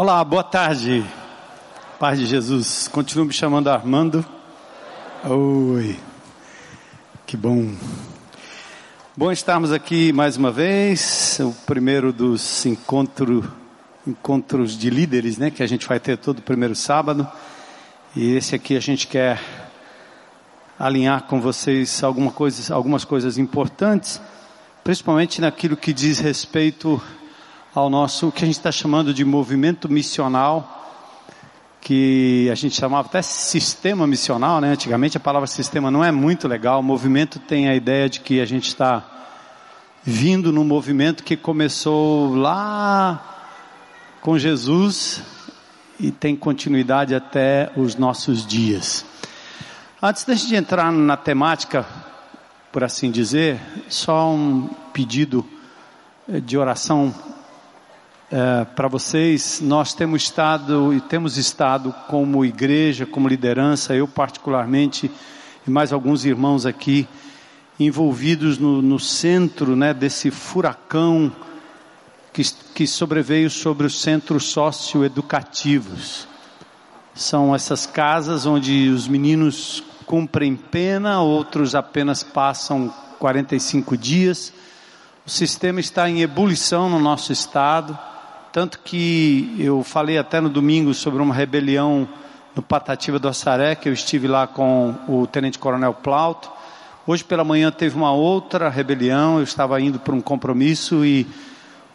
[0.00, 1.04] Olá, boa tarde.
[1.98, 2.86] Paz de Jesus.
[2.86, 4.24] Continuo me chamando Armando.
[5.24, 5.98] Oi.
[7.26, 7.74] Que bom.
[9.16, 13.52] Bom estarmos aqui mais uma vez, o primeiro dos encontro,
[14.06, 17.28] encontros de líderes, né, que a gente vai ter todo primeiro sábado.
[18.14, 19.42] E esse aqui a gente quer
[20.78, 24.20] alinhar com vocês alguma coisa, algumas coisas importantes,
[24.84, 27.02] principalmente naquilo que diz respeito
[27.74, 30.74] ao nosso, o que a gente está chamando de movimento missional,
[31.80, 34.72] que a gente chamava até sistema missional, né?
[34.72, 36.80] Antigamente a palavra sistema não é muito legal.
[36.80, 39.04] O movimento tem a ideia de que a gente está
[40.02, 43.36] vindo num movimento que começou lá
[44.20, 45.22] com Jesus
[46.00, 49.04] e tem continuidade até os nossos dias.
[50.00, 51.86] Antes gente entrar na temática,
[52.72, 55.44] por assim dizer, só um pedido
[56.44, 57.14] de oração
[58.30, 59.60] é, para vocês.
[59.60, 65.10] Nós temos estado e temos estado como igreja, como liderança, eu particularmente
[65.66, 67.06] e mais alguns irmãos aqui
[67.78, 71.30] envolvidos no, no centro, né, desse furacão
[72.32, 72.42] que,
[72.74, 76.26] que sobreveio sobre os centros socioeducativos.
[77.14, 84.52] São essas casas onde os meninos cumprem pena, outros apenas passam 45 dias.
[85.26, 87.98] O sistema está em ebulição no nosso estado,
[88.52, 92.08] tanto que eu falei até no domingo sobre uma rebelião
[92.54, 96.50] no Patativa do Assaré, que eu estive lá com o Tenente Coronel Plauto.
[97.06, 101.26] Hoje pela manhã teve uma outra rebelião, eu estava indo para um compromisso e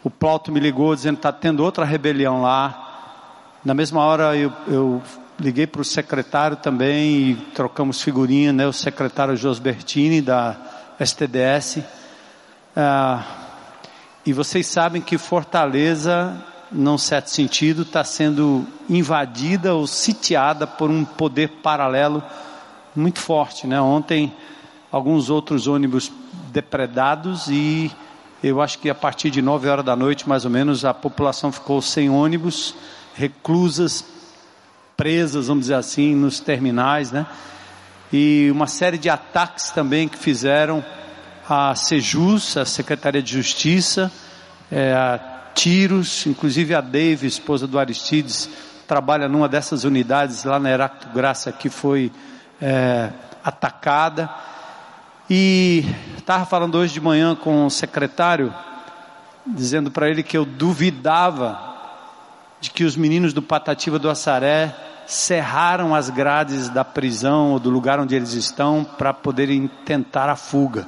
[0.02, 3.58] o Plauto me ligou dizendo que está tendo outra rebelião lá.
[3.64, 5.02] Na mesma hora eu, eu
[5.38, 8.66] liguei para o secretário também e trocamos figurinha, né?
[8.66, 10.56] O secretário Josbertini da
[11.00, 11.80] STDS.
[12.76, 13.24] Ah,
[14.26, 16.34] e vocês sabem que Fortaleza,
[16.74, 22.22] num certo sentido, está sendo invadida ou sitiada por um poder paralelo
[22.94, 23.80] muito forte, né?
[23.80, 24.32] Ontem
[24.90, 26.10] alguns outros ônibus
[26.52, 27.90] depredados e
[28.42, 31.50] eu acho que a partir de 9 horas da noite, mais ou menos, a população
[31.50, 32.74] ficou sem ônibus,
[33.14, 34.04] reclusas,
[34.96, 37.26] presas, vamos dizer assim, nos terminais, né?
[38.12, 40.84] E uma série de ataques também que fizeram
[41.48, 44.12] a Sejus, a Secretaria de Justiça,
[44.70, 48.50] é, a tiros, inclusive a Dave, esposa do Aristides,
[48.86, 52.12] trabalha numa dessas unidades lá na Heracto Graça que foi
[52.60, 53.10] é,
[53.42, 54.28] atacada.
[55.30, 55.84] E
[56.18, 58.52] estava falando hoje de manhã com o secretário,
[59.46, 61.72] dizendo para ele que eu duvidava
[62.60, 64.74] de que os meninos do Patativa do Assaré
[65.06, 70.36] cerraram as grades da prisão ou do lugar onde eles estão para poderem tentar a
[70.36, 70.86] fuga.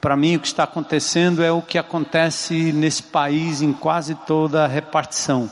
[0.00, 4.64] Para mim, o que está acontecendo é o que acontece nesse país em quase toda
[4.64, 5.50] a repartição.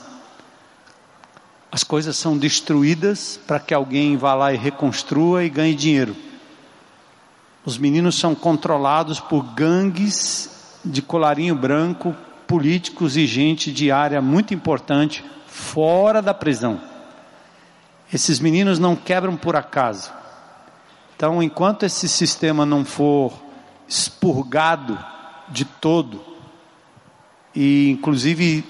[1.70, 6.16] As coisas são destruídas para que alguém vá lá e reconstrua e ganhe dinheiro.
[7.64, 12.14] Os meninos são controlados por gangues de colarinho branco,
[12.46, 16.80] políticos e gente de área muito importante fora da prisão.
[18.12, 20.12] Esses meninos não quebram por acaso.
[21.16, 23.32] Então, enquanto esse sistema não for
[23.88, 24.98] expurgado
[25.48, 26.20] de todo,
[27.54, 28.64] e inclusive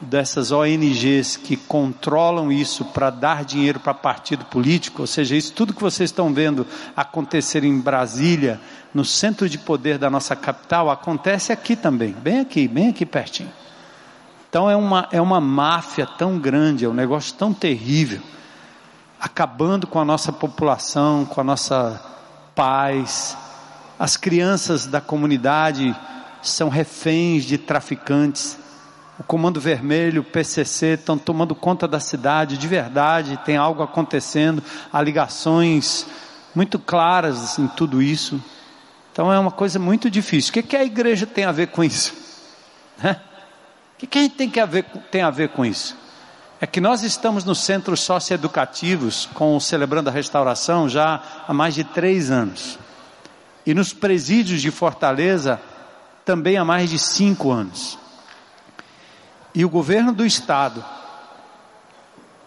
[0.00, 5.72] dessas ONGs que controlam isso para dar dinheiro para partido político, ou seja, isso tudo
[5.72, 6.66] que vocês estão vendo
[6.96, 8.60] acontecer em Brasília,
[8.92, 13.50] no centro de poder da nossa capital, acontece aqui também, bem aqui, bem aqui pertinho.
[14.48, 18.20] Então é uma, é uma máfia tão grande, é um negócio tão terrível,
[19.18, 22.00] acabando com a nossa população, com a nossa
[22.54, 23.36] paz.
[23.98, 25.94] As crianças da comunidade
[26.42, 28.58] são reféns de traficantes
[29.18, 34.62] o Comando Vermelho, o PCC estão tomando conta da cidade, de verdade, tem algo acontecendo,
[34.92, 36.04] há ligações
[36.54, 38.42] muito claras em tudo isso.
[39.12, 40.50] Então é uma coisa muito difícil.
[40.50, 42.12] O que, que a igreja tem a ver com isso?
[43.00, 43.20] Né?
[43.94, 45.96] O que, que a gente tem, que a ver, tem a ver com isso?
[46.60, 51.74] É que nós estamos nos centros socioeducativos com o Celebrando a Restauração já há mais
[51.74, 52.78] de três anos.
[53.66, 55.60] E nos presídios de Fortaleza
[56.24, 57.98] também há mais de cinco anos.
[59.54, 60.84] E o governo do estado,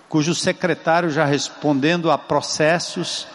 [0.10, 3.28] cujo secretário já respondendo a processos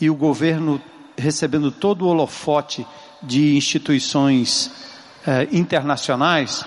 [0.00, 0.80] e o governo
[1.16, 2.86] recebendo todo o holofote
[3.22, 4.70] de instituições
[5.26, 6.64] eh, internacionais,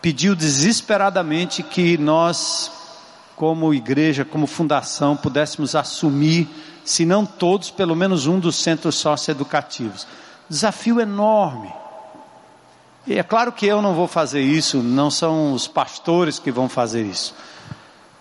[0.00, 2.70] pediu desesperadamente que nós,
[3.38, 6.48] como igreja, como fundação, pudéssemos assumir,
[6.84, 10.08] se não todos, pelo menos um dos centros socioeducativos.
[10.50, 11.72] Desafio enorme
[13.06, 16.68] E é claro que eu não vou fazer isso, não são os pastores que vão
[16.68, 17.32] fazer isso.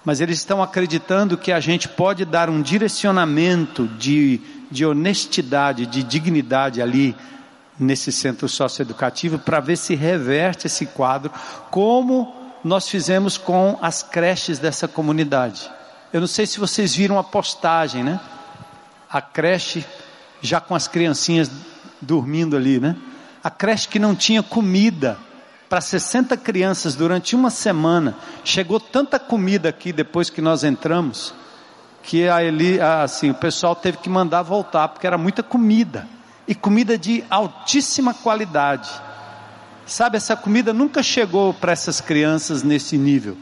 [0.06, 4.40] Mas eles estão acreditando que a gente pode dar um direcionamento de,
[4.70, 7.16] de honestidade, de dignidade ali
[7.80, 11.32] nesse centro socioeducativo para ver se reverte esse quadro,
[11.72, 15.70] como nós fizemos com as creches dessa comunidade.
[16.12, 18.20] Eu não sei se vocês viram a postagem, né?
[19.10, 19.86] A creche
[20.42, 21.52] já com as criancinhas
[22.02, 22.96] dormindo ali, né?
[23.44, 25.18] A creche que não tinha comida
[25.70, 28.16] para 60 crianças durante uma semana.
[28.44, 31.34] Chegou tanta comida aqui depois que nós entramos,
[32.04, 36.08] que a Eli, assim, o pessoal teve que mandar voltar porque era muita comida
[36.48, 38.90] e comida de altíssima qualidade.
[39.88, 43.38] Sabe, essa comida nunca chegou para essas crianças nesse nível.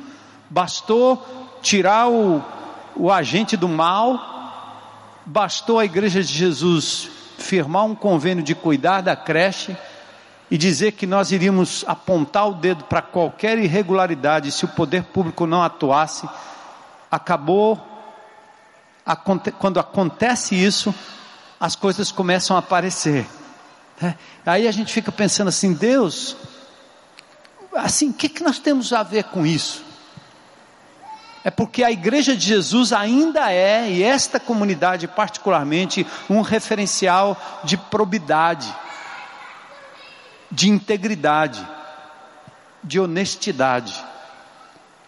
[0.47, 2.39] Bastou tirar o,
[2.95, 4.19] o agente do mal,
[5.25, 7.09] bastou a igreja de Jesus
[7.39, 9.75] firmar um convênio de cuidar da creche
[10.50, 15.47] e dizer que nós iríamos apontar o dedo para qualquer irregularidade se o poder público
[15.47, 16.30] não atuasse.
[17.09, 17.81] Acabou,
[19.57, 20.94] quando acontece isso,
[21.59, 23.25] as coisas começam a aparecer.
[24.01, 24.15] Né?
[24.45, 26.36] Aí a gente fica pensando assim, Deus,
[27.75, 29.83] assim, o que, que nós temos a ver com isso?
[31.44, 37.77] É porque a igreja de Jesus ainda é, e esta comunidade particularmente, um referencial de
[37.77, 38.74] probidade,
[40.50, 41.65] de integridade,
[42.83, 44.03] de honestidade.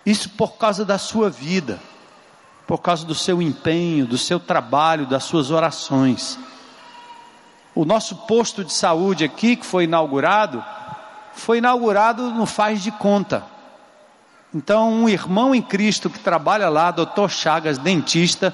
[0.05, 1.79] Isso por causa da sua vida,
[2.67, 6.37] por causa do seu empenho, do seu trabalho, das suas orações.
[7.77, 10.65] O nosso posto de saúde aqui, que foi inaugurado,
[11.33, 13.43] foi inaugurado no faz de conta.
[14.51, 18.51] Então, um irmão em Cristo que trabalha lá, doutor Chagas, dentista,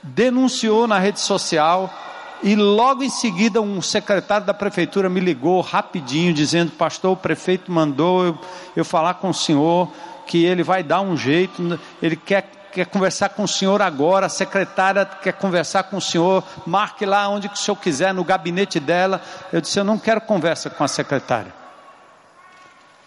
[0.00, 1.92] denunciou na rede social
[2.40, 7.72] e logo em seguida um secretário da prefeitura me ligou rapidinho, dizendo: Pastor, o prefeito
[7.72, 8.38] mandou eu,
[8.76, 9.90] eu falar com o senhor,
[10.24, 14.28] que ele vai dar um jeito, ele quer quer conversar com o senhor agora, a
[14.30, 18.80] secretária quer conversar com o senhor, marque lá onde que o senhor quiser, no gabinete
[18.80, 19.20] dela.
[19.52, 21.52] Eu disse, eu não quero conversa com a secretária.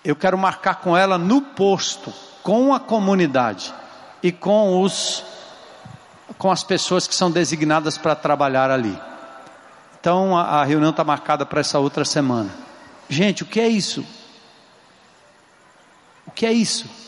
[0.04, 2.14] Eu quero marcar com ela no posto,
[2.44, 3.74] com a comunidade
[4.22, 5.24] e com os
[6.38, 9.00] com as pessoas que são designadas para trabalhar ali.
[10.00, 12.52] Então a, a reunião está marcada para essa outra semana.
[13.10, 14.06] Gente, o que é isso?
[16.28, 17.05] O que é isso?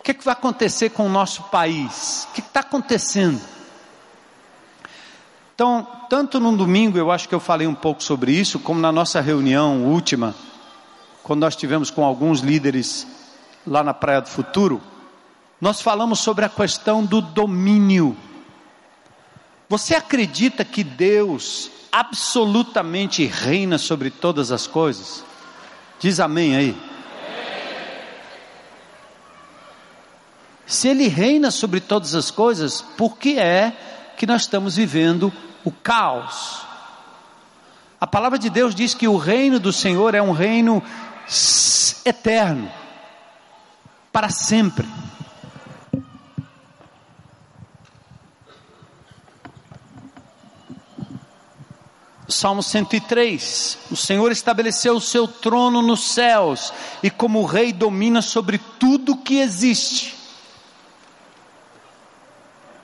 [0.00, 2.26] O que, é que vai acontecer com o nosso país?
[2.30, 3.38] O que está acontecendo?
[5.54, 8.90] Então, tanto no domingo, eu acho que eu falei um pouco sobre isso, como na
[8.90, 10.34] nossa reunião última,
[11.22, 13.06] quando nós tivemos com alguns líderes
[13.66, 14.80] lá na Praia do Futuro,
[15.60, 18.16] nós falamos sobre a questão do domínio.
[19.68, 25.22] Você acredita que Deus absolutamente reina sobre todas as coisas?
[25.98, 26.89] Diz amém aí.
[30.70, 33.76] Se Ele reina sobre todas as coisas, por que é
[34.16, 35.32] que nós estamos vivendo
[35.64, 36.64] o caos?
[38.00, 40.80] A palavra de Deus diz que o reino do Senhor é um reino
[42.04, 42.70] eterno,
[44.12, 44.86] para sempre.
[52.28, 56.72] Salmo 103: O Senhor estabeleceu o seu trono nos céus
[57.02, 60.19] e, como rei, domina sobre tudo que existe.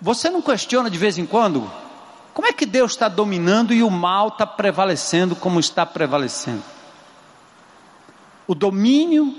[0.00, 1.70] Você não questiona de vez em quando?
[2.34, 6.62] Como é que Deus está dominando e o mal está prevalecendo como está prevalecendo?
[8.46, 9.34] O domínio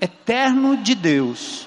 [0.00, 1.66] eterno de Deus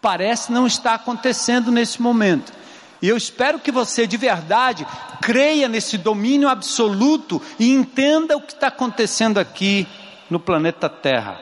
[0.00, 2.52] parece não estar acontecendo nesse momento.
[3.00, 4.86] E eu espero que você de verdade
[5.20, 9.88] creia nesse domínio absoluto e entenda o que está acontecendo aqui
[10.28, 11.40] no planeta Terra.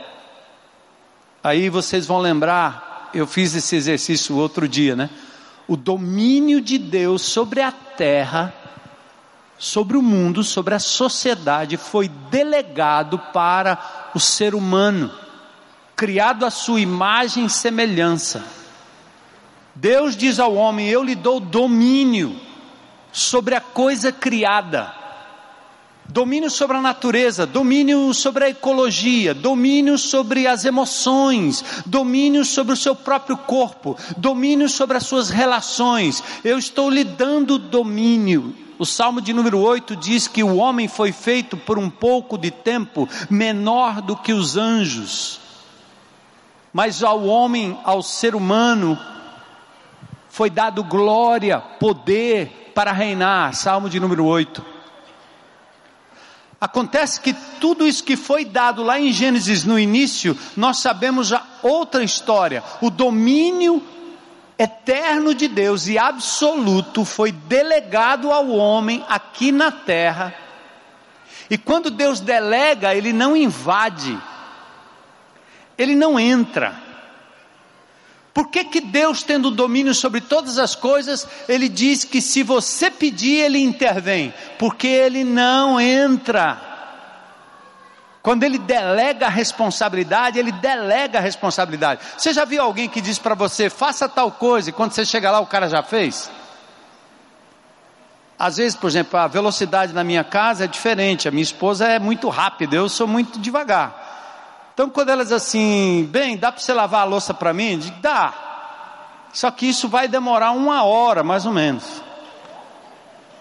[1.43, 5.11] Aí vocês vão lembrar, eu fiz esse exercício outro dia, né?
[5.71, 8.53] O domínio de Deus sobre a terra,
[9.57, 15.12] sobre o mundo, sobre a sociedade, foi delegado para o ser humano,
[15.95, 18.45] criado à sua imagem e semelhança.
[19.73, 22.35] Deus diz ao homem: Eu lhe dou domínio
[23.12, 24.93] sobre a coisa criada
[26.11, 32.76] domínio sobre a natureza, domínio sobre a ecologia, domínio sobre as emoções, domínio sobre o
[32.76, 36.23] seu próprio corpo, domínio sobre as suas relações.
[36.45, 38.55] Eu estou lhe dando domínio.
[38.79, 42.50] O Salmo de número 8 diz que o homem foi feito por um pouco de
[42.50, 45.38] tempo menor do que os anjos.
[46.73, 48.99] Mas ao homem, ao ser humano,
[50.29, 53.55] foi dado glória, poder para reinar.
[53.55, 54.80] Salmo de número 8.
[56.61, 61.43] Acontece que tudo isso que foi dado lá em Gênesis no início, nós sabemos já
[61.62, 62.62] outra história.
[62.83, 63.83] O domínio
[64.59, 70.35] eterno de Deus e absoluto foi delegado ao homem aqui na terra.
[71.49, 74.17] E quando Deus delega, ele não invade,
[75.79, 76.89] ele não entra.
[78.33, 82.91] Por que, que Deus, tendo domínio sobre todas as coisas, Ele diz que se você
[82.91, 84.33] pedir, Ele intervém?
[84.59, 86.61] Porque Ele não entra.
[88.23, 92.03] Quando Ele delega a responsabilidade, Ele delega a responsabilidade.
[92.17, 95.31] Você já viu alguém que diz para você, faça tal coisa, e quando você chega
[95.31, 96.31] lá, o cara já fez?
[98.39, 101.99] Às vezes, por exemplo, a velocidade na minha casa é diferente, a minha esposa é
[101.99, 104.10] muito rápida, eu sou muito devagar.
[104.73, 107.79] Então, quando elas assim, bem, dá para você lavar a louça para mim?
[107.79, 108.33] Digo, dá.
[109.33, 112.03] Só que isso vai demorar uma hora, mais ou menos.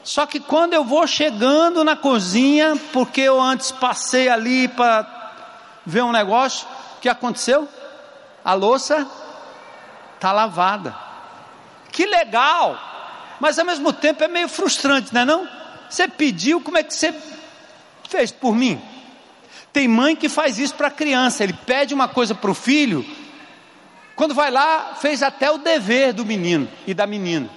[0.04, 5.06] Só que quando eu vou chegando na cozinha, porque eu antes passei ali para
[5.86, 6.68] ver um negócio,
[6.98, 7.68] o que aconteceu?
[8.44, 9.08] A louça
[10.16, 10.96] está lavada.
[11.92, 12.78] Que legal!
[13.40, 15.48] Mas ao mesmo tempo é meio frustrante, não é não?
[15.90, 17.14] Você pediu, como é que você
[18.08, 18.82] fez por mim?
[19.72, 23.06] Tem mãe que faz isso para a criança, ele pede uma coisa para o filho,
[24.20, 27.50] quando vai lá, fez até o dever do menino e da menina,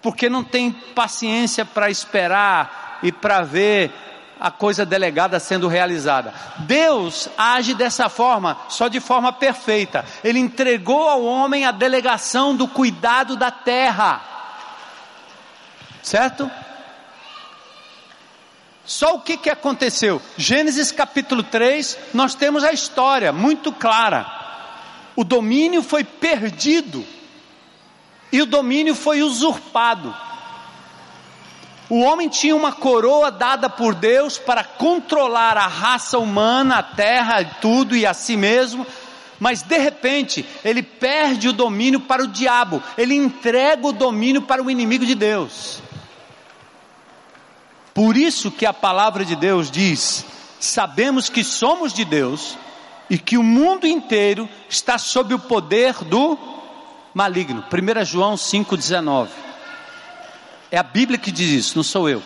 [0.00, 3.92] porque não tem paciência para esperar e para ver
[4.40, 6.32] a coisa delegada sendo realizada.
[6.60, 10.06] Deus age dessa forma, só de forma perfeita.
[10.24, 14.22] Ele entregou ao homem a delegação do cuidado da terra.
[16.02, 16.50] Certo?
[18.86, 20.20] Só o que, que aconteceu?
[20.36, 24.26] Gênesis capítulo 3, nós temos a história muito clara.
[25.16, 27.04] O domínio foi perdido
[28.30, 30.14] e o domínio foi usurpado.
[31.88, 37.42] O homem tinha uma coroa dada por Deus para controlar a raça humana, a terra
[37.42, 38.86] e tudo e a si mesmo,
[39.38, 44.62] mas de repente ele perde o domínio para o diabo, ele entrega o domínio para
[44.62, 45.82] o inimigo de Deus.
[47.94, 50.26] Por isso que a palavra de Deus diz:
[50.58, 52.58] sabemos que somos de Deus
[53.08, 56.36] e que o mundo inteiro está sob o poder do
[57.14, 57.64] maligno.
[57.72, 59.28] 1 João 5,19.
[60.72, 62.20] É a Bíblia que diz isso, não sou eu.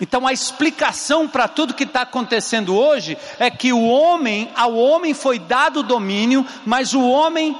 [0.00, 5.12] Então a explicação para tudo que está acontecendo hoje é que o homem, ao homem
[5.12, 7.58] foi dado o domínio, mas o homem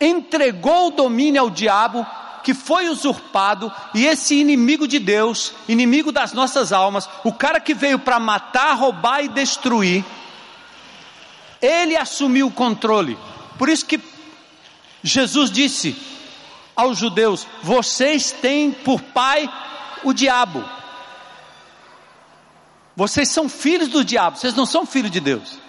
[0.00, 2.06] entregou o domínio ao diabo
[2.48, 7.74] que foi usurpado e esse inimigo de Deus, inimigo das nossas almas, o cara que
[7.74, 10.02] veio para matar, roubar e destruir,
[11.60, 13.18] ele assumiu o controle.
[13.58, 14.00] Por isso que
[15.02, 15.94] Jesus disse
[16.74, 19.46] aos judeus: Vocês têm por pai
[20.02, 20.64] o diabo.
[22.96, 25.67] Vocês são filhos do diabo, vocês não são filhos de Deus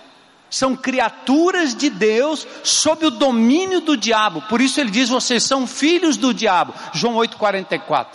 [0.49, 4.41] são criaturas de Deus sob o domínio do diabo.
[4.43, 6.73] Por isso ele diz: vocês são filhos do diabo.
[6.93, 8.07] João 8,44.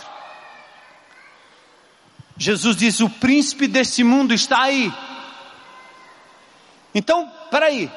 [2.37, 4.93] Jesus diz: o príncipe desse mundo está aí.
[6.93, 7.91] Então, peraí.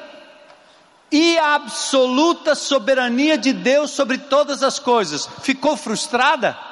[1.11, 6.68] E a absoluta soberania de Deus sobre todas as coisas ficou frustrada?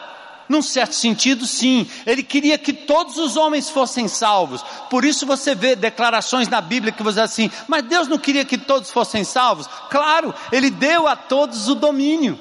[0.49, 1.89] Num certo sentido, sim.
[2.05, 4.63] Ele queria que todos os homens fossem salvos.
[4.89, 8.45] Por isso você vê declarações na Bíblia que você diz assim: mas Deus não queria
[8.45, 9.67] que todos fossem salvos?
[9.89, 12.39] Claro, Ele deu a todos o domínio.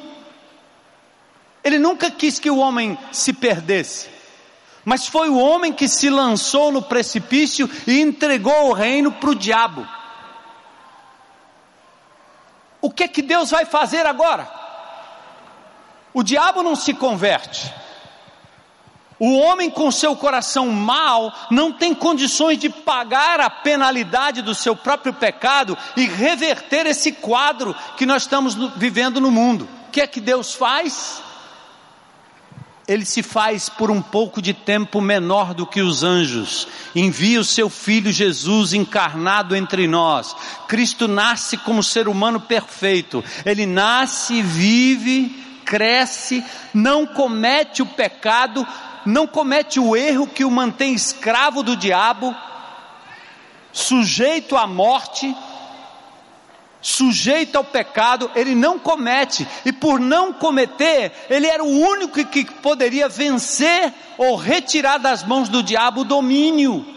[1.65, 4.09] Ele nunca quis que o homem se perdesse.
[4.85, 9.35] Mas foi o homem que se lançou no precipício e entregou o reino para o
[9.35, 9.85] diabo.
[12.81, 14.49] O que é que Deus vai fazer agora?
[16.15, 17.75] O diabo não se converte.
[19.19, 24.77] O homem com seu coração mau não tem condições de pagar a penalidade do seu
[24.77, 29.67] próprio pecado e reverter esse quadro que nós estamos vivendo no mundo.
[29.89, 31.23] O que é que Deus faz?
[32.87, 37.45] Ele se faz por um pouco de tempo menor do que os anjos, envia o
[37.45, 40.37] seu filho Jesus encarnado entre nós.
[40.69, 45.31] Cristo nasce como ser humano perfeito, ele nasce, vive,
[45.65, 48.65] cresce, não comete o pecado,
[49.07, 52.35] não comete o erro que o mantém escravo do diabo,
[53.73, 55.35] sujeito à morte,
[56.81, 62.45] sujeito ao pecado, ele não comete, e por não cometer, ele era o único que
[62.45, 66.96] poderia vencer ou retirar das mãos do diabo o domínio.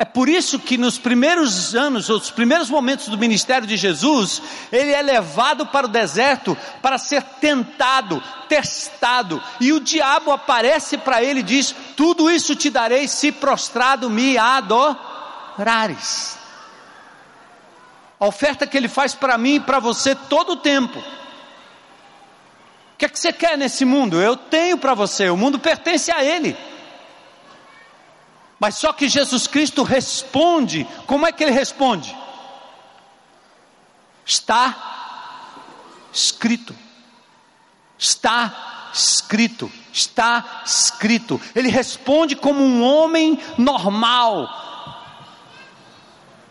[0.00, 4.40] É por isso que nos primeiros anos, os primeiros momentos do ministério de Jesus,
[4.72, 11.22] ele é levado para o deserto para ser tentado, testado, e o diabo aparece para
[11.22, 16.38] ele e diz: Tudo isso te darei se prostrado me adorares.
[18.18, 20.98] A oferta que ele faz para mim e para você todo o tempo.
[20.98, 21.04] O
[22.96, 24.18] que é que você quer nesse mundo?
[24.18, 26.56] Eu tenho para você, o mundo pertence a ele.
[28.60, 32.14] Mas só que Jesus Cristo responde, como é que ele responde?
[34.24, 34.76] Está
[36.12, 36.76] escrito.
[37.98, 39.72] Está escrito.
[39.90, 41.40] Está escrito.
[41.54, 44.48] Ele responde como um homem normal,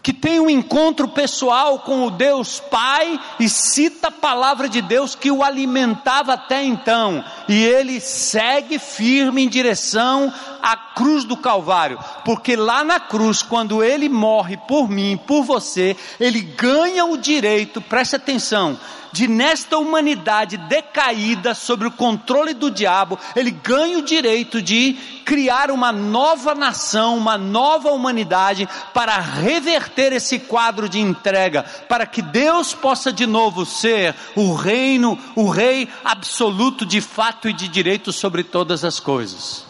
[0.01, 5.13] que tem um encontro pessoal com o Deus Pai e cita a palavra de Deus
[5.13, 11.99] que o alimentava até então, e ele segue firme em direção à cruz do Calvário,
[12.25, 17.81] porque lá na cruz, quando ele morre por mim, por você, ele ganha o direito,
[17.81, 18.77] preste atenção,
[19.11, 24.93] de nesta humanidade decaída sobre o controle do diabo, ele ganha o direito de
[25.25, 32.21] criar uma nova nação, uma nova humanidade para reverter esse quadro de entrega, para que
[32.21, 38.11] Deus possa de novo ser o reino, o rei absoluto de fato e de direito
[38.11, 39.68] sobre todas as coisas.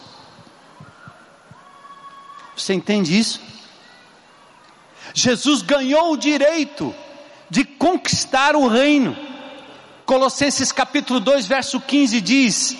[2.60, 3.40] Você entende isso?
[5.14, 6.94] Jesus ganhou o direito
[7.48, 9.16] de conquistar o reino.
[10.04, 12.76] Colossenses capítulo 2, verso 15 diz: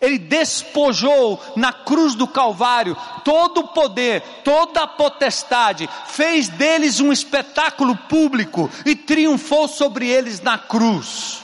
[0.00, 7.12] Ele despojou na cruz do Calvário todo o poder, toda a potestade, fez deles um
[7.12, 11.38] espetáculo público e triunfou sobre eles na cruz.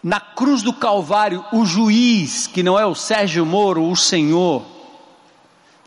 [0.00, 4.81] Na cruz do Calvário, o juiz, que não é o Sérgio Moro, o Senhor,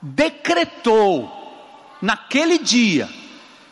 [0.06, 1.32] decretou
[2.00, 3.10] naquele dia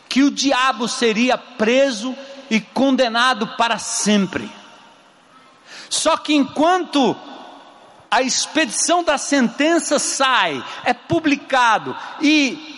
[0.08, 2.16] que o diabo seria preso
[2.50, 4.50] e condenado para sempre.
[5.88, 7.16] Só que enquanto
[8.10, 12.74] a expedição da sentença sai, é publicado e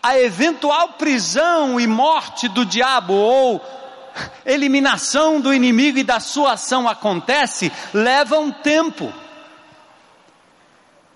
[0.00, 3.60] a eventual prisão e morte do diabo ou
[4.46, 9.12] eliminação do inimigo e da sua ação acontece, leva um tempo.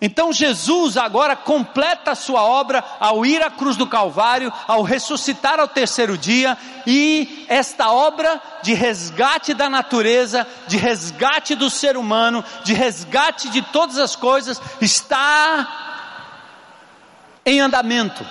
[0.00, 5.58] Então Jesus agora completa a sua obra ao ir à cruz do Calvário, ao ressuscitar
[5.58, 6.56] ao terceiro dia,
[6.86, 13.60] e esta obra de resgate da natureza, de resgate do ser humano, de resgate de
[13.60, 15.66] todas as coisas, está
[17.44, 18.24] em andamento.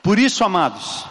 [0.00, 1.04] Por isso, amados,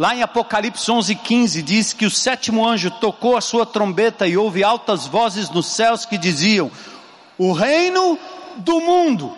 [0.00, 4.64] Lá em Apocalipse 11:15 diz que o sétimo anjo tocou a sua trombeta e houve
[4.64, 6.70] altas vozes nos céus que diziam:
[7.36, 8.18] O reino
[8.56, 9.36] do mundo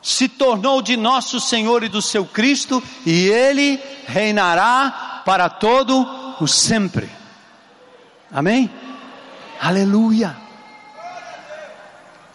[0.00, 6.06] se tornou de nosso Senhor e do seu Cristo, e ele reinará para todo
[6.40, 7.10] o sempre.
[8.30, 8.70] Amém?
[9.60, 10.36] Aleluia.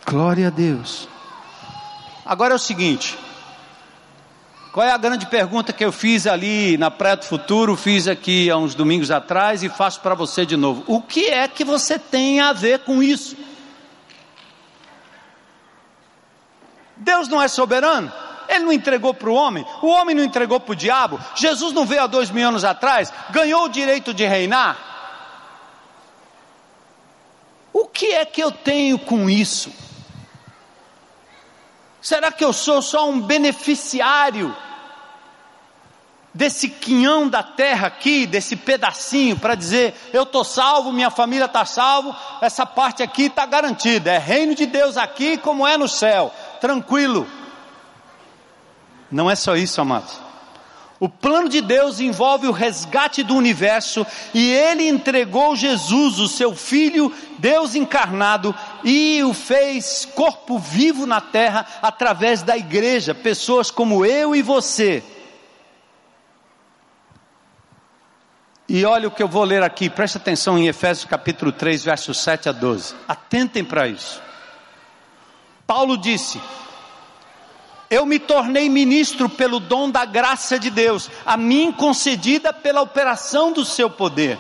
[0.06, 1.08] Glória a Deus.
[2.26, 3.18] Agora é o seguinte,
[4.72, 8.50] qual é a grande pergunta que eu fiz ali na Praia do Futuro, fiz aqui
[8.50, 10.84] há uns domingos atrás e faço para você de novo?
[10.88, 13.36] O que é que você tem a ver com isso?
[16.96, 18.12] Deus não é soberano?
[18.48, 21.86] Ele não entregou para o homem, o homem não entregou para o diabo, Jesus não
[21.86, 24.78] veio há dois mil anos atrás, ganhou o direito de reinar.
[27.74, 29.72] O que é que eu tenho com isso?
[32.02, 34.56] Será que eu sou só um beneficiário
[36.34, 41.66] desse quinhão da terra aqui, desse pedacinho, para dizer: eu estou salvo, minha família está
[41.66, 46.34] salvo, essa parte aqui está garantida, é reino de Deus aqui como é no céu,
[46.60, 47.28] tranquilo.
[49.12, 50.20] Não é só isso, amados.
[51.02, 56.56] O plano de Deus envolve o resgate do universo e ele entregou Jesus, o seu
[56.56, 64.06] filho, Deus encarnado, e o fez corpo vivo na terra através da igreja, pessoas como
[64.06, 65.04] eu e você.
[68.68, 72.18] E olha o que eu vou ler aqui, preste atenção em Efésios capítulo 3, versos
[72.20, 72.96] 7 a 12.
[73.08, 74.22] Atentem para isso.
[75.68, 76.40] Paulo disse:
[77.92, 83.52] eu me tornei ministro pelo dom da graça de Deus, a mim concedida pela operação
[83.52, 84.40] do seu poder.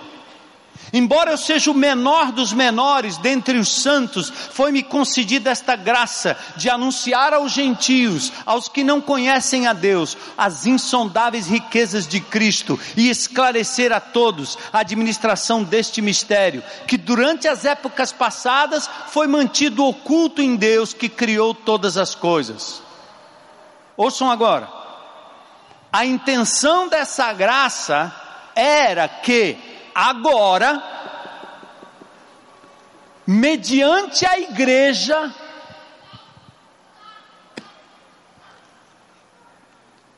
[0.94, 6.70] Embora eu seja o menor dos menores dentre os santos, foi-me concedida esta graça de
[6.70, 13.10] anunciar aos gentios, aos que não conhecem a Deus, as insondáveis riquezas de Cristo e
[13.10, 20.42] esclarecer a todos a administração deste mistério, que durante as épocas passadas foi mantido oculto
[20.42, 22.82] em Deus que criou todas as coisas.
[23.96, 24.70] Ouçam agora.
[25.94, 28.14] A intenção dessa graça
[28.56, 30.82] era que agora,
[33.26, 35.34] mediante a igreja,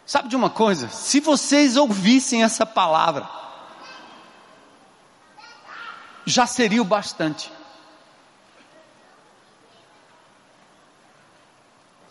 [0.05, 0.89] sabe de uma coisa?
[0.89, 3.27] Se vocês ouvissem essa palavra,
[6.25, 7.51] já seria o bastante.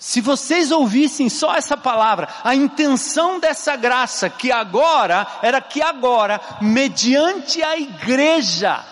[0.02, 6.40] Se vocês ouvissem só essa palavra, a intenção dessa graça, que agora, era que agora,
[6.60, 8.84] mediante a igreja,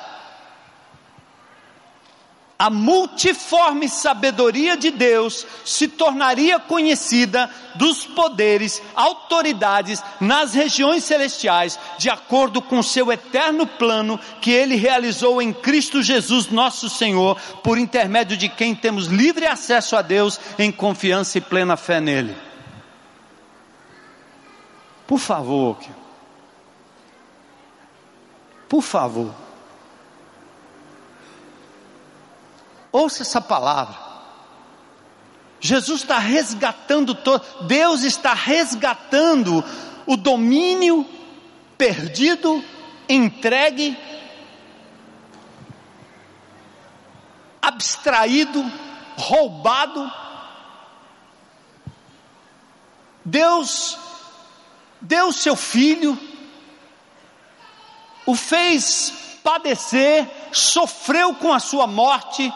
[2.61, 12.11] a multiforme sabedoria de Deus se tornaria conhecida dos poderes, autoridades nas regiões celestiais, de
[12.11, 18.37] acordo com seu eterno plano que ele realizou em Cristo Jesus, nosso Senhor, por intermédio
[18.37, 22.37] de quem temos livre acesso a Deus em confiança e plena fé nele.
[25.07, 25.79] Por favor,
[28.69, 29.50] por favor.
[32.93, 34.11] Ouça essa palavra.
[35.61, 39.63] Jesus está resgatando todo, Deus está resgatando
[40.07, 41.07] o domínio
[41.77, 42.65] perdido,
[43.09, 43.97] entregue,
[47.61, 48.65] abstraído,
[49.17, 50.11] roubado.
[53.25, 53.99] Deus
[55.01, 56.19] deu seu filho,
[58.25, 62.53] o fez padecer, sofreu com a sua morte,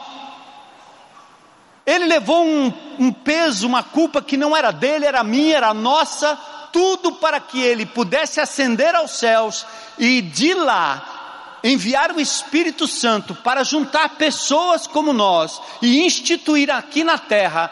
[1.87, 6.37] ele levou um, um peso, uma culpa que não era dele, era minha, era nossa,
[6.73, 9.67] tudo para que ele pudesse ascender aos céus
[9.99, 17.05] e de lá enviar o Espírito Santo para juntar pessoas como nós e instituir aqui
[17.05, 17.71] na terra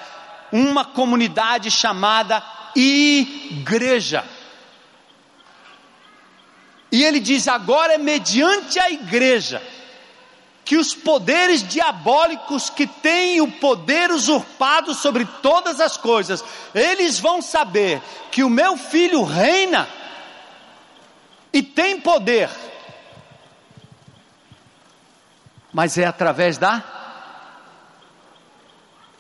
[0.51, 2.43] uma comunidade chamada
[2.77, 4.25] igreja.
[6.91, 9.63] E ele diz: agora é mediante a igreja
[10.65, 16.45] que os poderes diabólicos que têm o poder usurpado sobre todas as coisas,
[16.75, 19.89] eles vão saber que o meu filho reina
[21.53, 22.49] e tem poder,
[25.73, 26.83] mas é através da.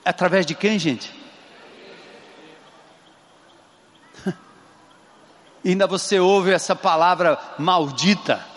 [0.05, 1.12] É através de quem, gente?
[5.64, 8.52] Ainda você ouve essa palavra maldita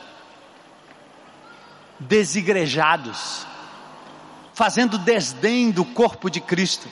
[1.99, 3.45] desigrejados,
[4.53, 6.87] fazendo desdém do corpo de Cristo,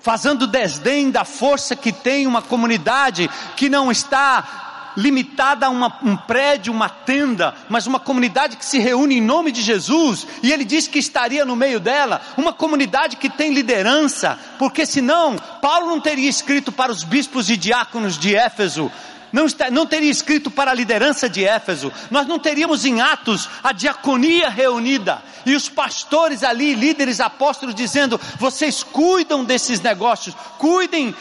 [0.00, 6.16] fazendo desdém da força que tem uma comunidade que não está limitada a uma, um
[6.16, 10.64] prédio, uma tenda, mas uma comunidade que se reúne em nome de Jesus, e ele
[10.64, 16.00] diz que estaria no meio dela, uma comunidade que tem liderança, porque senão Paulo não
[16.00, 18.90] teria escrito para os bispos e diáconos de Éfeso,
[19.32, 23.48] não, está, não teria escrito para a liderança de Éfeso, nós não teríamos em Atos
[23.62, 31.14] a diaconia reunida e os pastores ali, líderes apóstolos, dizendo: vocês cuidam desses negócios, cuidem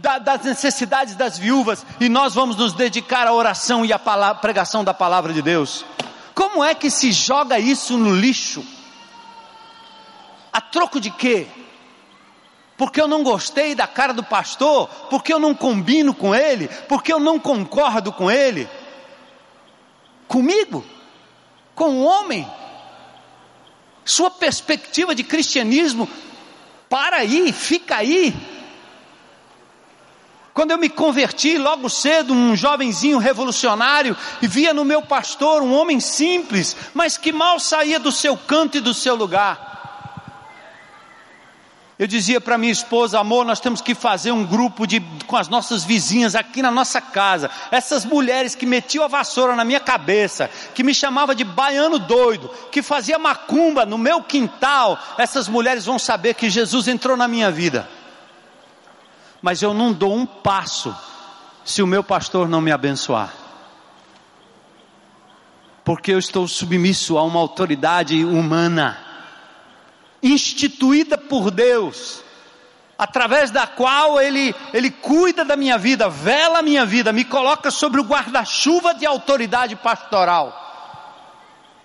[0.00, 4.40] da, das necessidades das viúvas e nós vamos nos dedicar à oração e à palavra,
[4.40, 5.84] pregação da palavra de Deus.
[6.34, 8.64] Como é que se joga isso no lixo?
[10.52, 11.46] A troco de quê?
[12.82, 17.12] Porque eu não gostei da cara do pastor, porque eu não combino com ele, porque
[17.12, 18.68] eu não concordo com ele.
[20.26, 20.84] Comigo,
[21.76, 22.44] com o homem,
[24.04, 26.10] sua perspectiva de cristianismo,
[26.90, 28.34] para aí, fica aí.
[30.52, 35.72] Quando eu me converti logo cedo, um jovenzinho revolucionário, e via no meu pastor um
[35.72, 39.71] homem simples, mas que mal saía do seu canto e do seu lugar.
[42.02, 45.46] Eu dizia para minha esposa, amor, nós temos que fazer um grupo de, com as
[45.46, 47.48] nossas vizinhas aqui na nossa casa.
[47.70, 52.50] Essas mulheres que metiam a vassoura na minha cabeça, que me chamava de baiano doido,
[52.72, 57.52] que fazia macumba no meu quintal, essas mulheres vão saber que Jesus entrou na minha
[57.52, 57.88] vida.
[59.40, 60.92] Mas eu não dou um passo
[61.64, 63.32] se o meu pastor não me abençoar.
[65.84, 69.11] Porque eu estou submisso a uma autoridade humana
[70.22, 72.22] instituída por Deus,
[72.96, 77.70] através da qual Ele, Ele cuida da minha vida, vela a minha vida, me coloca
[77.70, 80.58] sobre o guarda-chuva de autoridade pastoral.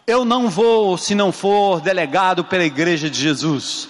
[0.05, 3.89] Eu não vou se não for delegado pela igreja de Jesus.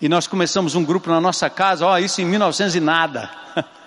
[0.00, 3.30] E nós começamos um grupo na nossa casa, ó, isso em 1900 e nada.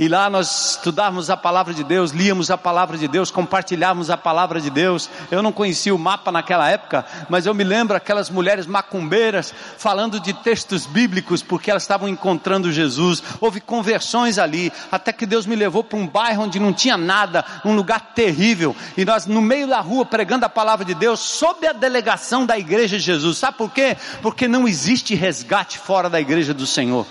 [0.00, 4.16] E lá nós estudávamos a palavra de Deus, líamos a palavra de Deus, compartilhávamos a
[4.16, 5.10] palavra de Deus.
[5.30, 10.18] Eu não conhecia o mapa naquela época, mas eu me lembro aquelas mulheres macumbeiras falando
[10.18, 13.22] de textos bíblicos porque elas estavam encontrando Jesus.
[13.42, 17.44] Houve conversões ali, até que Deus me levou para um bairro onde não tinha nada,
[17.62, 18.74] um lugar terrível.
[18.96, 22.58] E nós no meio da rua pregando a palavra de Deus sob a delegação da
[22.58, 23.36] igreja de Jesus.
[23.36, 23.98] Sabe por quê?
[24.22, 27.06] Porque não existe resgate fora da igreja do Senhor.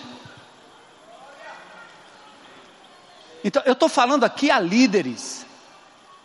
[3.44, 5.46] Então, eu estou falando aqui a líderes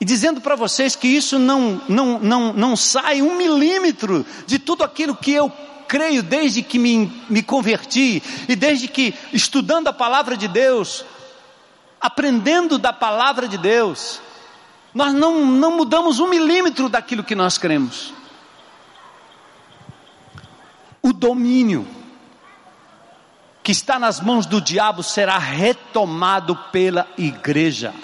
[0.00, 4.83] e dizendo para vocês que isso não, não, não, não sai um milímetro de tudo
[4.83, 5.50] aquilo que eu
[5.87, 11.05] creio desde que me, me converti e desde que, estudando a palavra de Deus,
[12.00, 14.20] aprendendo da palavra de Deus,
[14.92, 18.12] nós não, não mudamos um milímetro daquilo que nós cremos.
[21.00, 21.87] O domínio
[23.64, 27.94] que está nas mãos do diabo será retomado pela igreja.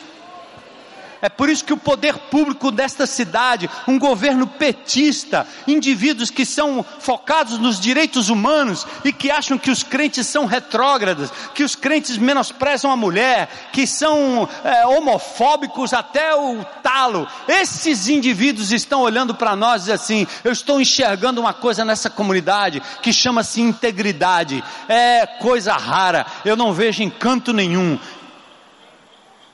[1.22, 6.84] É por isso que o poder público desta cidade, um governo petista, indivíduos que são
[6.98, 12.16] focados nos direitos humanos e que acham que os crentes são retrógrados, que os crentes
[12.16, 17.28] menosprezam a mulher, que são é, homofóbicos até o talo.
[17.46, 22.82] Esses indivíduos estão olhando para nós e assim: eu estou enxergando uma coisa nessa comunidade
[23.02, 24.64] que chama-se integridade.
[24.88, 27.98] É coisa rara, eu não vejo encanto nenhum.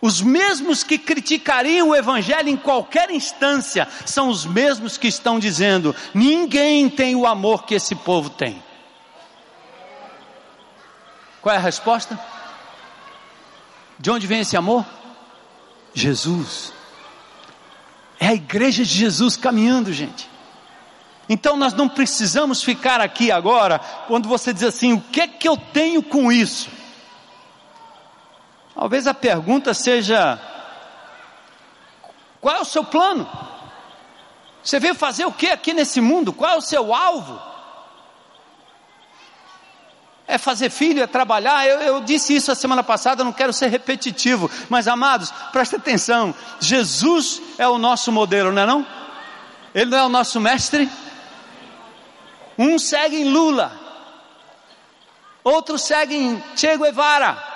[0.07, 5.97] Os mesmos que criticariam o Evangelho em qualquer instância são os mesmos que estão dizendo:
[6.15, 8.63] ninguém tem o amor que esse povo tem.
[11.43, 12.17] Qual é a resposta?
[13.99, 14.87] De onde vem esse amor?
[15.93, 16.73] Jesus.
[18.21, 20.31] É a igreja de Jesus caminhando, gente.
[21.29, 25.49] Então nós não precisamos ficar aqui agora, quando você diz assim: o que é que
[25.49, 26.69] eu tenho com isso?
[28.77, 30.39] Talvez a pergunta seja:
[32.43, 33.27] qual é o seu plano?
[34.63, 36.33] Você veio fazer o que aqui nesse mundo?
[36.33, 37.41] Qual é o seu alvo?
[40.29, 41.67] É fazer filho, é trabalhar.
[41.67, 46.35] Eu, eu, disse isso a semana passada, não quero ser repetitivo, mas amados, presta atenção:
[46.61, 48.67] Jesus é o nosso modelo, não é?
[48.67, 48.87] Não?
[49.75, 50.91] Ele não é o nosso mestre?
[52.59, 53.73] Um segue em Lula,
[55.43, 57.56] outro segue em Che Guevara.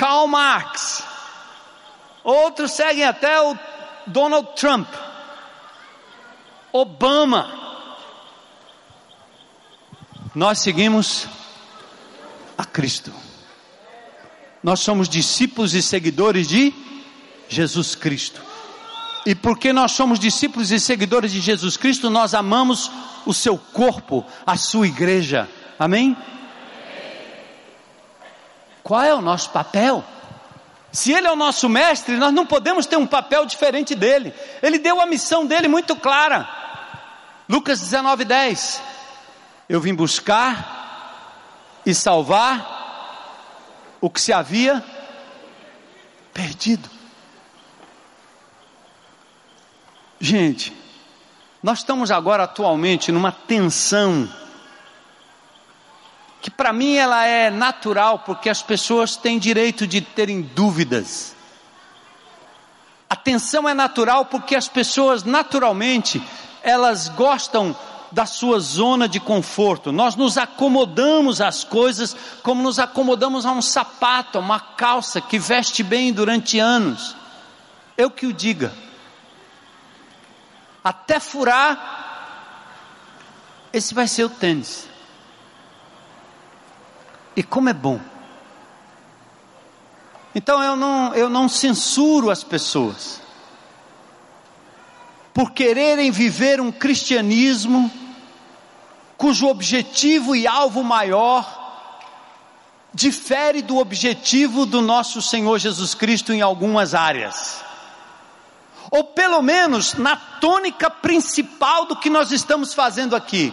[0.00, 1.02] Karl Marx.
[2.24, 3.54] Outros seguem até o
[4.06, 4.88] Donald Trump,
[6.72, 7.52] Obama.
[10.34, 11.28] Nós seguimos
[12.56, 13.12] a Cristo.
[14.62, 16.72] Nós somos discípulos e seguidores de
[17.46, 18.40] Jesus Cristo.
[19.26, 22.90] E porque nós somos discípulos e seguidores de Jesus Cristo, nós amamos
[23.26, 25.46] o seu corpo, a sua igreja.
[25.78, 26.16] Amém?
[28.90, 30.04] Qual é o nosso papel?
[30.90, 34.34] Se ele é o nosso mestre, nós não podemos ter um papel diferente dele.
[34.60, 36.48] Ele deu a missão dele muito clara.
[37.48, 38.82] Lucas 19, 10.
[39.68, 44.84] Eu vim buscar e salvar o que se havia
[46.34, 46.90] perdido.
[50.18, 50.76] Gente,
[51.62, 54.28] nós estamos agora atualmente numa tensão
[56.40, 61.36] que para mim ela é natural, porque as pessoas têm direito de terem dúvidas.
[63.08, 66.22] A tensão é natural porque as pessoas naturalmente
[66.62, 67.76] elas gostam
[68.12, 69.92] da sua zona de conforto.
[69.92, 75.38] Nós nos acomodamos às coisas como nos acomodamos a um sapato, a uma calça que
[75.38, 77.16] veste bem durante anos.
[77.96, 78.72] Eu que o diga.
[80.82, 81.98] Até furar,
[83.72, 84.89] esse vai ser o tênis.
[87.40, 87.98] E como é bom.
[90.34, 93.18] Então eu não, eu não censuro as pessoas
[95.32, 97.90] por quererem viver um cristianismo
[99.16, 101.48] cujo objetivo e alvo maior
[102.92, 107.64] difere do objetivo do nosso Senhor Jesus Cristo em algumas áreas.
[108.90, 113.50] Ou pelo menos na tônica principal do que nós estamos fazendo aqui.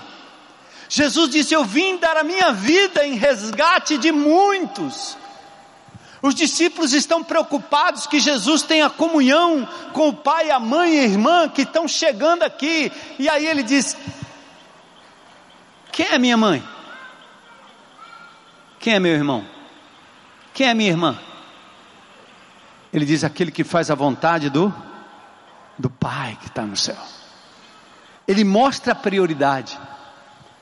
[0.90, 5.18] Jesus disse: Eu vim dar a minha vida em resgate de muitos.
[6.22, 11.04] Os discípulos estão preocupados que Jesus tenha comunhão com o pai, a mãe e a
[11.04, 12.92] irmã que estão chegando aqui.
[13.20, 13.98] E aí ele diz:
[15.92, 16.64] Quem é minha mãe?
[18.80, 19.46] Quem é meu irmão?
[20.54, 21.20] Quem é minha irmã?
[22.92, 24.74] Ele diz: Aquele que faz a vontade do
[25.78, 26.98] do Pai que está no céu.
[28.28, 29.78] Ele mostra a prioridade.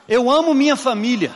[0.08, 1.32] Eu amo minha família.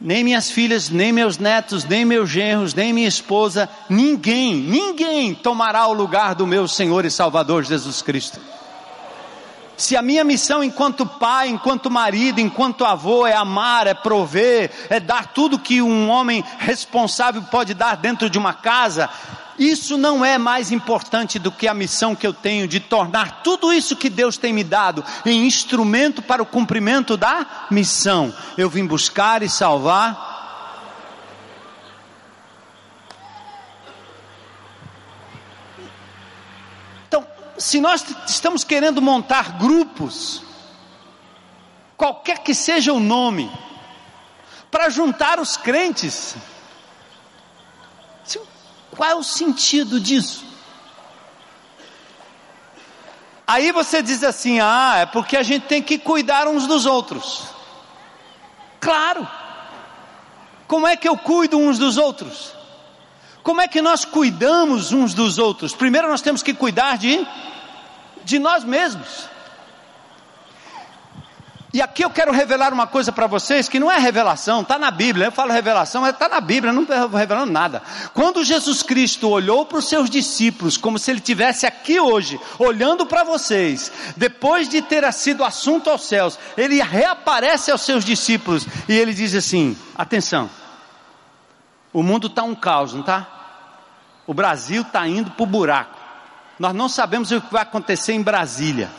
[0.00, 5.86] Nem minhas filhas, nem meus netos, nem meus genros, nem minha esposa, ninguém, ninguém tomará
[5.86, 8.40] o lugar do meu Senhor e Salvador Jesus Cristo.
[9.76, 15.00] Se a minha missão enquanto pai, enquanto marido, enquanto avô é amar, é prover, é
[15.00, 19.08] dar tudo que um homem responsável pode dar dentro de uma casa,
[19.60, 23.70] isso não é mais importante do que a missão que eu tenho de tornar tudo
[23.70, 28.34] isso que Deus tem me dado em instrumento para o cumprimento da missão.
[28.56, 30.30] Eu vim buscar e salvar
[37.60, 40.42] se nós estamos querendo montar grupos,
[41.94, 43.52] qualquer que seja o nome,
[44.70, 46.36] para juntar os crentes,
[48.96, 50.44] qual é o sentido disso?
[53.46, 57.44] Aí você diz assim: ah, é porque a gente tem que cuidar uns dos outros.
[58.80, 59.26] Claro.
[60.66, 62.54] Como é que eu cuido uns dos outros?
[63.42, 65.74] Como é que nós cuidamos uns dos outros?
[65.74, 67.26] Primeiro nós temos que cuidar de
[68.24, 69.28] de nós mesmos.
[71.72, 74.90] E aqui eu quero revelar uma coisa para vocês que não é revelação, está na
[74.90, 75.26] Bíblia.
[75.26, 77.80] Eu falo revelação, está na Bíblia, não estou revelando nada.
[78.12, 83.06] Quando Jesus Cristo olhou para os seus discípulos, como se ele tivesse aqui hoje, olhando
[83.06, 88.92] para vocês, depois de ter sido assunto aos céus, ele reaparece aos seus discípulos e
[88.92, 90.50] ele diz assim: atenção,
[91.92, 93.28] o mundo está um caos, não está?
[94.26, 95.98] O Brasil está indo para o buraco.
[96.58, 98.90] Nós não sabemos o que vai acontecer em Brasília.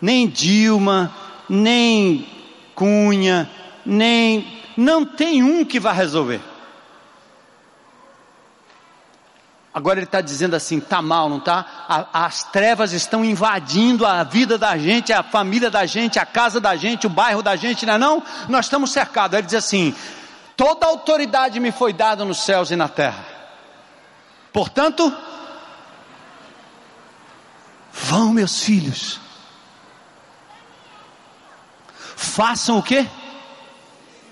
[0.00, 1.12] Nem Dilma,
[1.50, 2.26] nem
[2.74, 3.50] Cunha,
[3.84, 4.62] nem.
[4.76, 6.40] Não tem um que vai resolver.
[9.74, 12.08] Agora ele está dizendo assim: está mal, não está?
[12.12, 16.74] As trevas estão invadindo a vida da gente, a família da gente, a casa da
[16.76, 17.98] gente, o bairro da gente, não é?
[17.98, 18.22] Não?
[18.48, 19.36] Nós estamos cercados.
[19.36, 19.94] Ele diz assim:
[20.56, 23.26] toda autoridade me foi dada nos céus e na terra.
[24.52, 25.14] Portanto,
[27.92, 29.20] Vão, meus filhos.
[32.20, 33.08] Façam o que?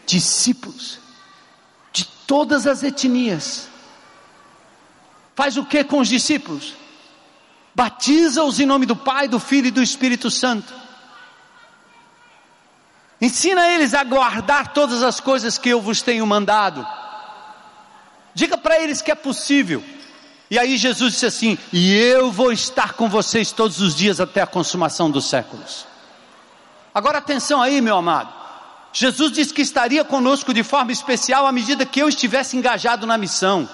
[0.04, 0.98] Discípulos
[1.90, 3.66] de todas as etnias.
[5.34, 6.74] Faz o que com os discípulos?
[7.74, 10.74] Batiza-os em nome do Pai, do Filho e do Espírito Santo.
[13.18, 16.86] Ensina eles a guardar todas as coisas que eu vos tenho mandado.
[18.34, 19.82] Diga para eles que é possível.
[20.50, 24.42] E aí Jesus disse assim: E eu vou estar com vocês todos os dias até
[24.42, 25.87] a consumação dos séculos.
[26.98, 28.32] Agora atenção aí, meu amado.
[28.92, 33.16] Jesus disse que estaria conosco de forma especial à medida que eu estivesse engajado na
[33.16, 33.68] missão.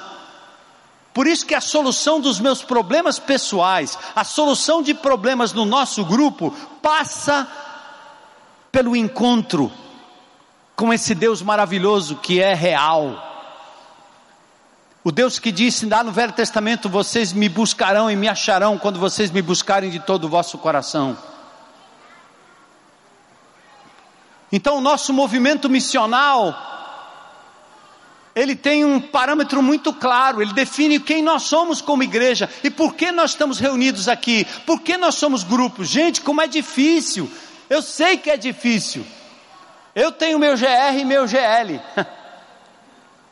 [1.12, 6.04] Por isso que a solução dos meus problemas pessoais, a solução de problemas no nosso
[6.04, 6.50] grupo,
[6.82, 7.48] passa
[8.70, 9.72] pelo encontro
[10.74, 13.32] com esse Deus maravilhoso que é real
[15.04, 18.98] o Deus que disse lá no Velho Testamento: Vocês me buscarão e me acharão quando
[18.98, 21.14] vocês me buscarem de todo o vosso coração.
[24.56, 26.56] Então, o nosso movimento missional,
[28.36, 32.94] ele tem um parâmetro muito claro, ele define quem nós somos como igreja e por
[32.94, 35.88] que nós estamos reunidos aqui, por que nós somos grupos.
[35.88, 37.28] Gente, como é difícil,
[37.68, 39.04] eu sei que é difícil.
[39.92, 41.80] Eu tenho meu GR e meu GL.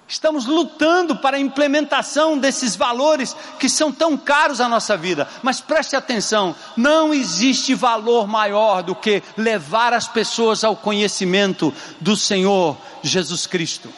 [0.06, 5.28] Estamos lutando para a implementação desses valores que são tão caros à nossa vida.
[5.42, 12.16] Mas preste atenção: não existe valor maior do que levar as pessoas ao conhecimento do
[12.16, 13.92] Senhor Jesus Cristo.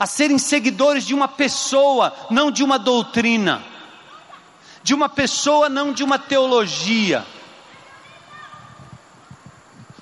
[0.00, 3.62] A serem seguidores de uma pessoa, não de uma doutrina.
[4.82, 7.26] De uma pessoa, não de uma teologia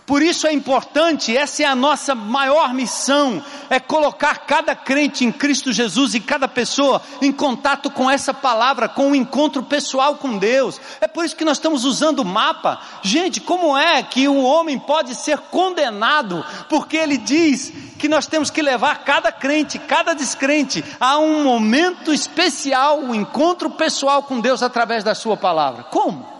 [0.06, 5.32] por isso é importante, essa é a nossa maior missão, é colocar cada crente em
[5.32, 10.38] Cristo Jesus e cada pessoa em contato com essa palavra, com um encontro pessoal com
[10.38, 10.80] Deus.
[11.00, 12.80] É por isso que nós estamos usando o mapa.
[13.02, 18.48] Gente, como é que um homem pode ser condenado porque ele diz que nós temos
[18.48, 24.62] que levar cada crente, cada descrente a um momento especial, um encontro pessoal com Deus
[24.62, 25.82] através da sua palavra?
[25.82, 26.35] Como?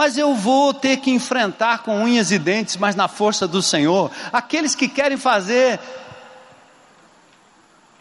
[0.00, 4.10] Mas eu vou ter que enfrentar com unhas e dentes, mas na força do Senhor,
[4.32, 5.78] aqueles que querem fazer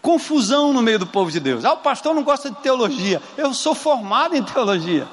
[0.02, 1.66] confusão no meio do povo de Deus.
[1.66, 3.22] Ah, o pastor não gosta de teologia.
[3.36, 5.10] Eu sou formado em teologia.